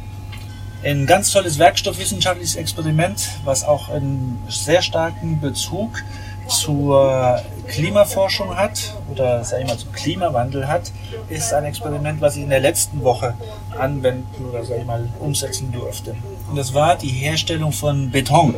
Ein 0.86 1.08
ganz 1.08 1.32
tolles 1.32 1.58
werkstoffwissenschaftliches 1.58 2.56
Experiment, 2.58 3.28
was 3.44 3.64
auch 3.64 3.90
einen 3.90 4.38
sehr 4.48 4.84
starken 4.84 5.42
Bezug 5.42 6.04
zur 6.48 7.42
Klimaforschung 7.68 8.56
hat 8.56 8.94
oder 9.12 9.44
sag 9.44 9.62
ich 9.62 9.68
mal 9.68 9.80
zum 9.80 9.92
Klimawandel 9.94 10.68
hat, 10.68 10.92
ist 11.28 11.52
ein 11.54 11.66
Experiment, 11.66 12.22
was 12.22 12.36
ich 12.36 12.44
in 12.44 12.50
der 12.50 12.60
letzten 12.60 13.04
Woche 13.04 13.34
anwenden 13.76 14.46
oder 14.46 14.64
sag 14.64 14.78
ich 14.78 14.86
mal 14.86 15.10
umsetzen 15.20 15.72
durfte. 15.72 16.16
Und 16.52 16.56
das 16.56 16.76
war 16.76 16.96
die 16.96 17.10
Herstellung 17.10 17.72
von 17.72 18.12
Beton. 18.12 18.54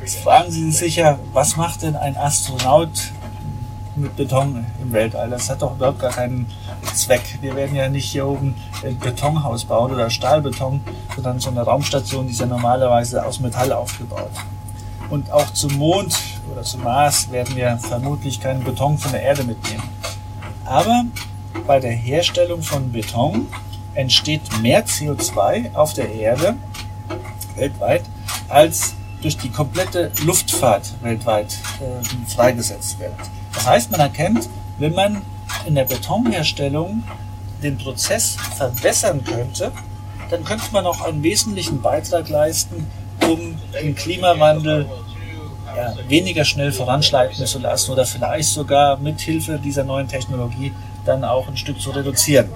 Jetzt 0.00 0.16
fragen 0.16 0.50
Sie 0.50 0.68
sich 0.68 0.76
sicher, 0.76 1.20
was 1.32 1.56
macht 1.56 1.82
denn 1.82 1.94
ein 1.94 2.16
Astronaut 2.16 3.12
mit 3.94 4.16
Beton 4.16 4.66
im 4.82 4.92
Weltall? 4.92 5.30
Das 5.30 5.48
hat 5.48 5.62
doch 5.62 5.76
überhaupt 5.76 6.00
gar 6.00 6.10
keinen 6.10 6.48
Zweck. 6.94 7.22
Wir 7.40 7.56
werden 7.56 7.74
ja 7.76 7.88
nicht 7.88 8.10
hier 8.10 8.26
oben 8.26 8.54
ein 8.84 8.98
Betonhaus 8.98 9.64
bauen 9.64 9.92
oder 9.92 10.10
Stahlbeton, 10.10 10.80
sondern 11.14 11.40
so 11.40 11.50
eine 11.50 11.62
Raumstation, 11.62 12.26
die 12.26 12.32
ist 12.32 12.40
ja 12.40 12.46
normalerweise 12.46 13.24
aus 13.24 13.40
Metall 13.40 13.72
aufgebaut. 13.72 14.30
Und 15.10 15.30
auch 15.30 15.50
zum 15.52 15.74
Mond 15.74 16.18
oder 16.50 16.62
zum 16.62 16.82
Mars 16.82 17.30
werden 17.30 17.54
wir 17.56 17.78
vermutlich 17.78 18.40
keinen 18.40 18.64
Beton 18.64 18.98
von 18.98 19.12
der 19.12 19.22
Erde 19.22 19.44
mitnehmen. 19.44 19.82
Aber 20.64 21.04
bei 21.66 21.80
der 21.80 21.92
Herstellung 21.92 22.62
von 22.62 22.92
Beton 22.92 23.46
entsteht 23.94 24.42
mehr 24.60 24.86
CO2 24.86 25.74
auf 25.74 25.92
der 25.92 26.10
Erde 26.12 26.56
weltweit 27.56 28.04
als 28.48 28.94
durch 29.20 29.36
die 29.36 29.50
komplette 29.50 30.10
Luftfahrt 30.24 30.94
weltweit 31.02 31.56
äh, 31.80 32.30
freigesetzt 32.34 32.98
wird. 32.98 33.12
Das 33.54 33.66
heißt, 33.66 33.90
man 33.90 34.00
erkennt, 34.00 34.48
wenn 34.78 34.94
man 34.94 35.22
in 35.66 35.74
der 35.74 35.84
Betonherstellung 35.84 37.02
den 37.62 37.78
Prozess 37.78 38.36
verbessern 38.56 39.22
könnte, 39.24 39.72
dann 40.30 40.44
könnte 40.44 40.64
man 40.72 40.86
auch 40.86 41.02
einen 41.02 41.22
wesentlichen 41.22 41.80
Beitrag 41.80 42.28
leisten, 42.28 42.86
um 43.28 43.56
den 43.80 43.94
Klimawandel 43.94 44.88
ja, 45.76 45.94
weniger 46.08 46.44
schnell 46.44 46.72
voranschreiten 46.72 47.46
zu 47.46 47.58
lassen 47.58 47.92
oder 47.92 48.04
vielleicht 48.04 48.48
sogar 48.48 48.98
mit 48.98 49.20
Hilfe 49.20 49.58
dieser 49.58 49.84
neuen 49.84 50.08
Technologie 50.08 50.72
dann 51.04 51.24
auch 51.24 51.48
ein 51.48 51.56
Stück 51.56 51.80
zu 51.80 51.90
reduzieren. 51.90 52.48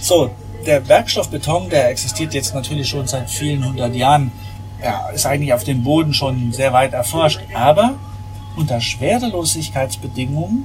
So, 0.00 0.30
der 0.66 0.86
Werkstoff 0.88 1.30
Beton, 1.30 1.68
der 1.70 1.90
existiert 1.90 2.34
jetzt 2.34 2.54
natürlich 2.54 2.88
schon 2.88 3.06
seit 3.06 3.30
vielen 3.30 3.64
hundert 3.64 3.94
Jahren, 3.94 4.32
ja, 4.82 5.08
ist 5.10 5.26
eigentlich 5.26 5.52
auf 5.52 5.64
dem 5.64 5.82
Boden 5.82 6.14
schon 6.14 6.52
sehr 6.52 6.72
weit 6.72 6.92
erforscht, 6.92 7.40
aber 7.54 7.94
unter 8.56 8.80
Schwerelosigkeitsbedingungen 8.80 10.64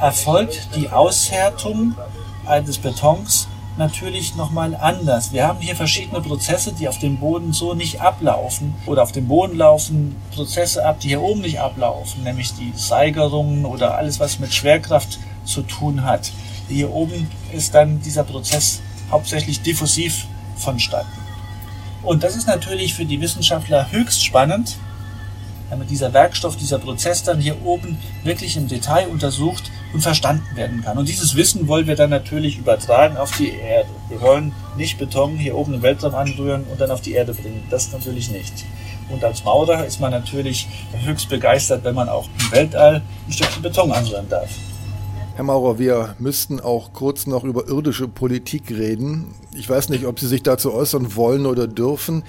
erfolgt 0.00 0.68
die 0.76 0.90
Aushärtung 0.90 1.94
eines 2.46 2.78
Betons 2.78 3.48
natürlich 3.76 4.34
nochmal 4.34 4.74
anders. 4.74 5.32
Wir 5.32 5.46
haben 5.46 5.60
hier 5.60 5.76
verschiedene 5.76 6.20
Prozesse, 6.20 6.72
die 6.72 6.88
auf 6.88 6.98
dem 6.98 7.18
Boden 7.18 7.52
so 7.52 7.74
nicht 7.74 8.00
ablaufen. 8.00 8.74
Oder 8.86 9.02
auf 9.02 9.12
dem 9.12 9.28
Boden 9.28 9.56
laufen 9.56 10.16
Prozesse 10.34 10.84
ab, 10.84 10.98
die 11.00 11.08
hier 11.08 11.22
oben 11.22 11.40
nicht 11.40 11.60
ablaufen, 11.60 12.24
nämlich 12.24 12.54
die 12.54 12.72
Seigerungen 12.74 13.64
oder 13.64 13.96
alles, 13.96 14.18
was 14.18 14.40
mit 14.40 14.52
Schwerkraft 14.52 15.18
zu 15.44 15.62
tun 15.62 16.04
hat. 16.04 16.32
Hier 16.68 16.92
oben 16.92 17.30
ist 17.52 17.74
dann 17.74 18.00
dieser 18.02 18.24
Prozess 18.24 18.80
hauptsächlich 19.10 19.62
diffusiv 19.62 20.26
vonstatten. 20.56 21.08
Und 22.02 22.24
das 22.24 22.36
ist 22.36 22.46
natürlich 22.46 22.94
für 22.94 23.04
die 23.04 23.20
Wissenschaftler 23.20 23.90
höchst 23.90 24.24
spannend, 24.24 24.76
damit 25.70 25.90
dieser 25.90 26.12
Werkstoff, 26.12 26.56
dieser 26.56 26.78
Prozess 26.78 27.22
dann 27.22 27.40
hier 27.40 27.56
oben 27.64 27.98
wirklich 28.24 28.56
im 28.56 28.68
Detail 28.68 29.08
untersucht 29.08 29.70
und 29.92 30.00
verstanden 30.00 30.56
werden 30.56 30.82
kann. 30.82 30.98
Und 30.98 31.08
dieses 31.08 31.34
Wissen 31.36 31.68
wollen 31.68 31.86
wir 31.86 31.96
dann 31.96 32.10
natürlich 32.10 32.58
übertragen 32.58 33.16
auf 33.16 33.36
die 33.36 33.50
Erde. 33.50 33.88
Wir 34.08 34.20
wollen 34.20 34.52
nicht 34.76 34.98
Beton 34.98 35.36
hier 35.36 35.56
oben 35.56 35.74
im 35.74 35.82
Weltraum 35.82 36.14
anrühren 36.14 36.64
und 36.70 36.80
dann 36.80 36.90
auf 36.90 37.00
die 37.00 37.12
Erde 37.12 37.34
bringen. 37.34 37.62
Das 37.70 37.92
natürlich 37.92 38.30
nicht. 38.30 38.64
Und 39.10 39.24
als 39.24 39.44
Maurer 39.44 39.86
ist 39.86 40.00
man 40.00 40.10
natürlich 40.10 40.68
höchst 41.04 41.28
begeistert, 41.28 41.84
wenn 41.84 41.94
man 41.94 42.08
auch 42.08 42.28
im 42.38 42.52
Weltall 42.52 43.02
ein 43.26 43.32
Stückchen 43.32 43.62
Beton 43.62 43.90
anrühren 43.90 44.28
darf. 44.28 44.50
Herr 45.34 45.44
Maurer, 45.44 45.78
wir 45.78 46.16
müssten 46.18 46.58
auch 46.60 46.92
kurz 46.92 47.26
noch 47.26 47.44
über 47.44 47.68
irdische 47.68 48.08
Politik 48.08 48.70
reden. 48.70 49.34
Ich 49.54 49.70
weiß 49.70 49.88
nicht, 49.88 50.04
ob 50.04 50.18
Sie 50.18 50.26
sich 50.26 50.42
dazu 50.42 50.74
äußern 50.74 51.14
wollen 51.14 51.46
oder 51.46 51.68
dürfen. 51.68 52.24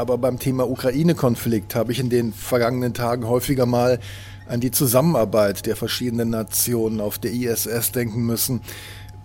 Aber 0.00 0.16
beim 0.16 0.38
Thema 0.38 0.66
Ukraine-Konflikt 0.66 1.74
habe 1.74 1.92
ich 1.92 2.00
in 2.00 2.08
den 2.08 2.32
vergangenen 2.32 2.94
Tagen 2.94 3.28
häufiger 3.28 3.66
mal 3.66 4.00
an 4.48 4.58
die 4.58 4.70
Zusammenarbeit 4.70 5.66
der 5.66 5.76
verschiedenen 5.76 6.30
Nationen 6.30 7.02
auf 7.02 7.18
der 7.18 7.32
ISS 7.32 7.92
denken 7.92 8.24
müssen. 8.24 8.62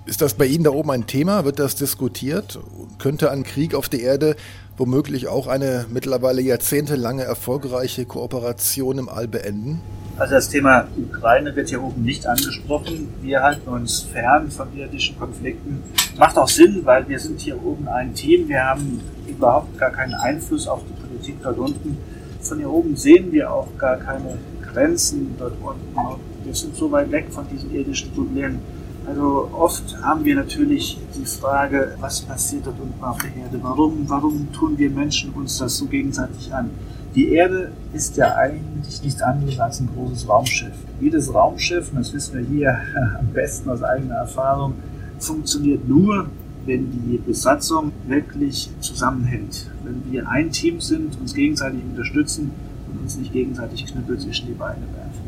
Ist 0.06 0.22
das 0.22 0.34
bei 0.34 0.46
Ihnen 0.46 0.66
da 0.66 0.72
oben 0.72 0.92
ein 0.92 1.08
Thema? 1.08 1.46
Wird 1.46 1.60
das 1.60 1.76
diskutiert? 1.76 2.60
Könnte 3.00 3.32
ein 3.32 3.44
Krieg 3.44 3.74
auf 3.74 3.88
der 3.88 4.02
Erde 4.02 4.36
womöglich 4.78 5.28
auch 5.28 5.48
eine 5.48 5.86
mittlerweile 5.90 6.42
jahrzehntelange 6.42 7.24
erfolgreiche 7.24 8.06
Kooperation 8.06 8.98
im 8.98 9.10
All 9.10 9.28
beenden? 9.28 9.82
Also 10.18 10.36
das 10.36 10.48
Thema 10.48 10.88
Ukraine 10.98 11.56
wird 11.56 11.70
hier 11.70 11.84
oben 11.84 12.04
nicht 12.04 12.26
angesprochen. 12.26 13.10
Wir 13.22 13.44
halten 13.44 13.68
uns 13.68 14.02
fern 14.02 14.50
von 14.50 14.68
irdischen 14.76 15.20
Konflikten. 15.20 15.84
Macht 16.18 16.38
auch 16.38 16.48
Sinn, 16.48 16.82
weil 16.86 17.08
wir 17.10 17.20
sind 17.20 17.42
hier 17.42 17.62
oben 17.62 17.88
ein 17.90 18.14
Team. 18.14 18.48
Wir 18.48 18.64
haben 18.64 19.02
überhaupt 19.28 19.78
gar 19.78 19.92
keinen 19.92 20.14
Einfluss 20.14 20.68
auf 20.68 20.82
die 20.88 21.06
Politik 21.06 21.36
dort 21.44 21.58
unten. 21.58 21.98
Von 22.40 22.60
hier 22.60 22.70
oben 22.70 22.96
sehen 22.96 23.32
wir 23.34 23.52
auch 23.52 23.68
gar 23.78 23.98
keine 23.98 24.38
Grenzen 24.62 25.36
dort 25.38 25.56
unten. 25.62 26.22
Wir 26.46 26.54
sind 26.54 26.76
so 26.78 26.90
weit 26.92 27.12
weg 27.12 27.26
von 27.30 27.46
diesen 27.50 27.74
irdischen 27.76 28.12
Problemen. 28.14 28.60
Also 29.08 29.50
oft 29.54 30.02
haben 30.02 30.26
wir 30.26 30.36
natürlich 30.36 31.00
die 31.16 31.26
Frage, 31.26 31.96
was 32.00 32.22
passiert 32.22 32.66
dort 32.66 32.80
unten 32.80 33.04
auf 33.04 33.20
der 33.20 33.36
Erde? 33.36 33.60
Warum, 33.62 34.10
warum 34.10 34.52
tun 34.52 34.78
wir 34.78 34.90
Menschen 34.90 35.32
uns 35.34 35.60
das 35.60 35.78
so 35.78 35.86
gegenseitig 35.86 36.52
an? 36.54 36.72
Die 37.14 37.30
Erde 37.30 37.72
ist 37.94 38.18
ja 38.18 38.36
eigentlich 38.36 39.04
nichts 39.04 39.22
anderes 39.22 39.60
als 39.60 39.80
ein 39.80 39.90
großes 39.96 40.28
Raumschiff. 40.28 40.74
Jedes 41.00 41.34
Raumschiff, 41.34 41.92
und 41.92 42.00
das 42.00 42.14
wissen 42.14 42.38
wir 42.38 42.46
hier 42.46 42.78
am 43.20 43.28
besten 43.28 43.70
aus 43.70 43.84
eigener 43.84 44.16
Erfahrung, 44.16 44.74
funktioniert 45.20 45.88
nur, 45.88 46.28
wenn 46.66 46.92
die 46.92 47.18
Besatzung 47.18 47.92
wirklich 48.08 48.72
zusammenhält. 48.80 49.70
Wenn 49.84 50.12
wir 50.12 50.28
ein 50.28 50.52
Team 50.52 50.82
sind, 50.82 51.20
uns 51.22 51.36
gegenseitig 51.36 51.82
unterstützen 51.84 52.52
und 52.92 53.02
uns 53.02 53.18
nicht 53.18 53.32
gegenseitig 53.32 53.86
Knüppel 53.86 54.18
zwischen 54.18 54.48
die 54.48 54.54
Beine 54.54 54.82
werfen. 54.82 55.26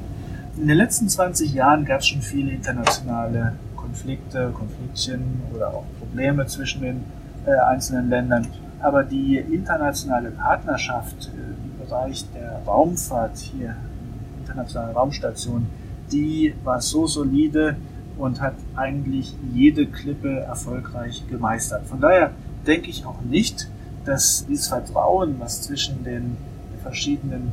In 0.60 0.68
den 0.68 0.78
letzten 0.78 1.08
20 1.08 1.54
Jahren 1.54 1.86
gab 1.86 2.00
es 2.00 2.08
schon 2.08 2.24
viele 2.24 2.52
internationale 2.52 3.54
Konflikte, 3.88 4.52
Konfliktchen 4.54 5.42
oder 5.56 5.70
auch 5.70 5.86
Probleme 6.00 6.46
zwischen 6.46 6.82
den 6.82 7.04
äh, 7.46 7.52
einzelnen 7.52 8.10
Ländern. 8.10 8.48
Aber 8.82 9.04
die 9.04 9.38
internationale 9.38 10.32
Partnerschaft 10.32 11.32
äh, 11.34 11.40
im 11.64 11.88
Bereich 11.88 12.26
der 12.34 12.62
Raumfahrt 12.68 13.38
hier, 13.38 13.76
internationale 14.42 14.94
Raumstation, 14.94 15.68
die 16.12 16.54
war 16.64 16.82
so 16.82 17.08
solide, 17.08 17.76
und 18.18 18.42
hat 18.42 18.56
eigentlich 18.76 19.36
jede 19.54 19.86
Klippe 19.86 20.40
erfolgreich 20.40 21.24
gemeistert. 21.30 21.86
Von 21.86 22.02
daher 22.02 22.32
denke 22.66 22.90
ich 22.90 23.06
auch 23.06 23.22
nicht, 23.22 23.70
dass 24.06 24.46
dieses 24.48 24.68
Vertrauen, 24.68 25.36
was 25.40 25.62
zwischen 25.62 26.04
den 26.04 26.38
verschiedenen 26.82 27.52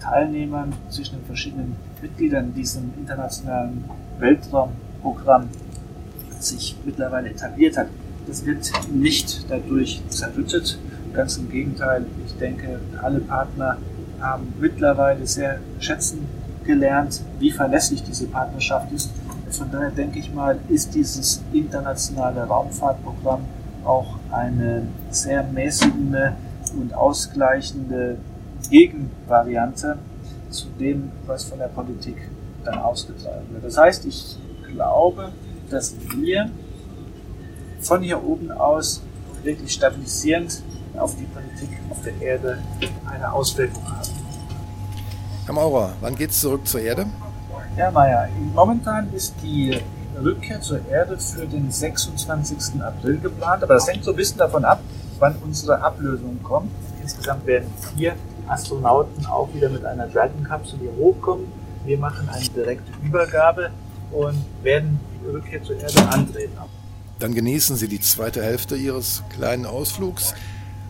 Teilnehmern, 0.00 0.72
zwischen 0.90 1.16
den 1.16 1.24
verschiedenen 1.24 1.76
Mitgliedern 2.00 2.54
diesem 2.54 2.92
internationalen 2.98 3.84
Weltraumprogramm 4.18 5.48
sich 6.40 6.76
mittlerweile 6.84 7.30
etabliert 7.30 7.76
hat, 7.76 7.88
das 8.26 8.44
wird 8.44 8.70
nicht 8.92 9.46
dadurch 9.48 10.02
zerrüttet. 10.08 10.78
Ganz 11.12 11.36
im 11.36 11.50
Gegenteil, 11.50 12.06
ich 12.26 12.34
denke, 12.36 12.80
alle 13.00 13.20
Partner 13.20 13.78
haben 14.20 14.52
mittlerweile 14.60 15.26
sehr 15.26 15.60
schätzen 15.78 16.26
gelernt, 16.64 17.22
wie 17.38 17.52
verlässlich 17.52 18.02
diese 18.02 18.26
Partnerschaft 18.26 18.92
ist 18.92 19.10
von 19.50 19.70
daher 19.70 19.90
denke 19.90 20.18
ich 20.18 20.32
mal, 20.32 20.58
ist 20.68 20.94
dieses 20.94 21.42
internationale 21.52 22.44
Raumfahrtprogramm 22.44 23.44
auch 23.84 24.16
eine 24.30 24.86
sehr 25.10 25.42
mäßigende 25.44 26.32
und 26.78 26.92
ausgleichende 26.94 28.18
Gegenvariante 28.68 29.98
zu 30.50 30.66
dem, 30.80 31.10
was 31.26 31.44
von 31.44 31.58
der 31.58 31.68
Politik 31.68 32.16
dann 32.64 32.78
ausgetragen 32.78 33.46
wird. 33.50 33.64
Das 33.64 33.78
heißt, 33.78 34.04
ich 34.06 34.36
glaube, 34.72 35.30
dass 35.70 35.94
wir 36.16 36.50
von 37.80 38.02
hier 38.02 38.22
oben 38.22 38.50
aus 38.50 39.02
wirklich 39.42 39.72
stabilisierend 39.72 40.62
auf 40.96 41.14
die 41.16 41.24
Politik 41.24 41.78
auf 41.90 42.02
der 42.02 42.20
Erde 42.20 42.58
eine 43.06 43.32
Auswirkung 43.32 43.84
haben. 43.84 44.08
Herr 45.44 45.54
Maurer, 45.54 45.92
wann 46.00 46.16
geht 46.16 46.30
es 46.30 46.40
zurück 46.40 46.66
zur 46.66 46.80
Erde? 46.80 47.06
Ja, 47.76 47.90
Maja, 47.90 48.28
momentan 48.54 49.12
ist 49.12 49.34
die 49.42 49.78
Rückkehr 50.22 50.60
zur 50.60 50.80
Erde 50.88 51.18
für 51.18 51.46
den 51.46 51.70
26. 51.70 52.80
April 52.82 53.18
geplant, 53.18 53.62
aber 53.62 53.74
das 53.74 53.86
hängt 53.86 54.02
so 54.02 54.12
ein 54.12 54.16
bisschen 54.16 54.38
davon 54.38 54.64
ab, 54.64 54.80
wann 55.18 55.36
unsere 55.44 55.80
Ablösung 55.82 56.42
kommt. 56.42 56.70
Insgesamt 57.02 57.46
werden 57.46 57.70
vier 57.94 58.14
Astronauten 58.48 59.26
auch 59.26 59.52
wieder 59.52 59.68
mit 59.68 59.84
einer 59.84 60.06
Dragon-Kapsel 60.06 60.78
hier 60.78 60.92
hochkommen. 60.98 61.46
Wir 61.84 61.98
machen 61.98 62.28
eine 62.28 62.48
direkte 62.48 62.90
Übergabe 63.04 63.70
und 64.10 64.44
werden 64.62 64.98
die 65.22 65.30
Rückkehr 65.30 65.62
zur 65.62 65.78
Erde 65.78 66.08
antreten. 66.08 66.58
Dann 67.18 67.34
genießen 67.34 67.76
Sie 67.76 67.88
die 67.88 68.00
zweite 68.00 68.42
Hälfte 68.42 68.76
Ihres 68.76 69.22
kleinen 69.34 69.66
Ausflugs 69.66 70.34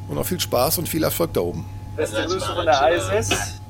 und 0.09 0.17
noch 0.17 0.27
viel 0.27 0.41
Spaß 0.41 0.79
und 0.79 0.89
viel 0.89 1.03
Erfolg 1.03 1.33
da 1.35 1.41
oben. 1.41 1.65
Beste 1.97 2.25
Grüße 2.27 2.47
von 2.47 2.65
der 2.65 2.97
ISS. 2.97 3.61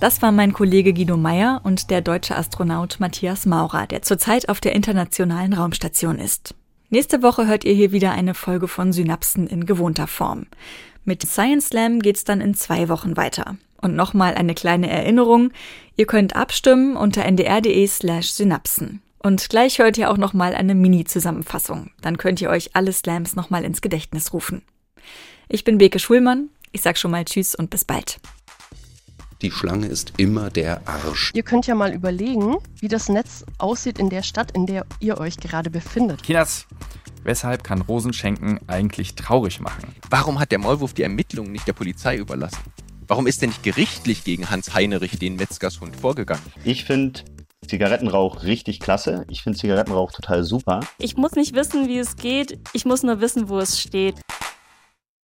Das 0.00 0.20
war 0.20 0.32
mein 0.32 0.52
Kollege 0.52 0.92
Guido 0.92 1.16
Meyer 1.16 1.60
und 1.62 1.90
der 1.90 2.00
deutsche 2.00 2.36
Astronaut 2.36 2.96
Matthias 2.98 3.46
Maurer, 3.46 3.86
der 3.86 4.02
zurzeit 4.02 4.48
auf 4.48 4.60
der 4.60 4.74
Internationalen 4.74 5.52
Raumstation 5.52 6.18
ist. 6.18 6.56
Nächste 6.90 7.22
Woche 7.22 7.46
hört 7.46 7.64
ihr 7.64 7.72
hier 7.72 7.92
wieder 7.92 8.10
eine 8.10 8.34
Folge 8.34 8.66
von 8.66 8.92
Synapsen 8.92 9.46
in 9.46 9.64
gewohnter 9.64 10.08
Form. 10.08 10.46
Mit 11.04 11.22
Science 11.22 11.68
Slam 11.68 12.00
geht's 12.00 12.24
dann 12.24 12.40
in 12.40 12.54
zwei 12.54 12.88
Wochen 12.88 13.16
weiter. 13.16 13.56
Und 13.80 13.96
nochmal 13.96 14.34
eine 14.34 14.54
kleine 14.54 14.90
Erinnerung. 14.90 15.52
Ihr 15.96 16.06
könnt 16.06 16.36
abstimmen 16.36 16.96
unter 16.96 17.24
ndr.de 17.24 17.86
slash 17.86 18.32
Synapsen. 18.32 19.02
Und 19.22 19.48
gleich 19.48 19.78
hört 19.78 19.96
ihr 19.98 20.10
auch 20.10 20.16
nochmal 20.16 20.54
eine 20.54 20.74
Mini-Zusammenfassung. 20.74 21.90
Dann 22.00 22.18
könnt 22.18 22.40
ihr 22.40 22.50
euch 22.50 22.74
alle 22.74 22.92
Slams 22.92 23.36
nochmal 23.36 23.64
ins 23.64 23.80
Gedächtnis 23.80 24.32
rufen. 24.32 24.62
Ich 25.48 25.62
bin 25.62 25.78
Beke 25.78 26.00
Schulmann. 26.00 26.48
Ich 26.72 26.82
sag 26.82 26.98
schon 26.98 27.12
mal 27.12 27.24
Tschüss 27.24 27.54
und 27.54 27.70
bis 27.70 27.84
bald. 27.84 28.18
Die 29.42 29.50
Schlange 29.50 29.86
ist 29.86 30.14
immer 30.16 30.50
der 30.50 30.86
Arsch. 30.88 31.32
Ihr 31.34 31.42
könnt 31.42 31.66
ja 31.66 31.74
mal 31.74 31.92
überlegen, 31.92 32.56
wie 32.80 32.88
das 32.88 33.08
Netz 33.08 33.44
aussieht 33.58 33.98
in 33.98 34.08
der 34.08 34.22
Stadt, 34.22 34.52
in 34.52 34.66
der 34.66 34.86
ihr 35.00 35.18
euch 35.18 35.36
gerade 35.36 35.70
befindet. 35.70 36.22
Kinders, 36.22 36.66
weshalb 37.22 37.62
kann 37.62 37.80
Rosenschenken 37.82 38.60
eigentlich 38.68 39.14
traurig 39.14 39.60
machen? 39.60 39.94
Warum 40.10 40.40
hat 40.40 40.50
der 40.52 40.58
Maulwurf 40.58 40.94
die 40.94 41.02
Ermittlungen 41.02 41.52
nicht 41.52 41.66
der 41.66 41.72
Polizei 41.72 42.16
überlassen? 42.16 42.62
Warum 43.08 43.26
ist 43.26 43.42
denn 43.42 43.50
nicht 43.50 43.62
gerichtlich 43.62 44.24
gegen 44.24 44.48
Hans 44.48 44.74
Heinrich, 44.74 45.18
den 45.18 45.36
Metzgershund, 45.36 45.96
vorgegangen? 45.96 46.42
Ich 46.64 46.84
finde 46.84 47.22
Zigarettenrauch 47.66 48.42
richtig 48.42 48.80
klasse. 48.80 49.24
Ich 49.28 49.42
finde 49.42 49.58
Zigarettenrauch 49.58 50.12
total 50.12 50.44
super. 50.44 50.80
Ich 50.98 51.16
muss 51.16 51.32
nicht 51.32 51.54
wissen, 51.54 51.88
wie 51.88 51.98
es 51.98 52.16
geht. 52.16 52.58
Ich 52.72 52.84
muss 52.84 53.02
nur 53.02 53.20
wissen, 53.20 53.48
wo 53.48 53.58
es 53.58 53.80
steht. 53.80 54.16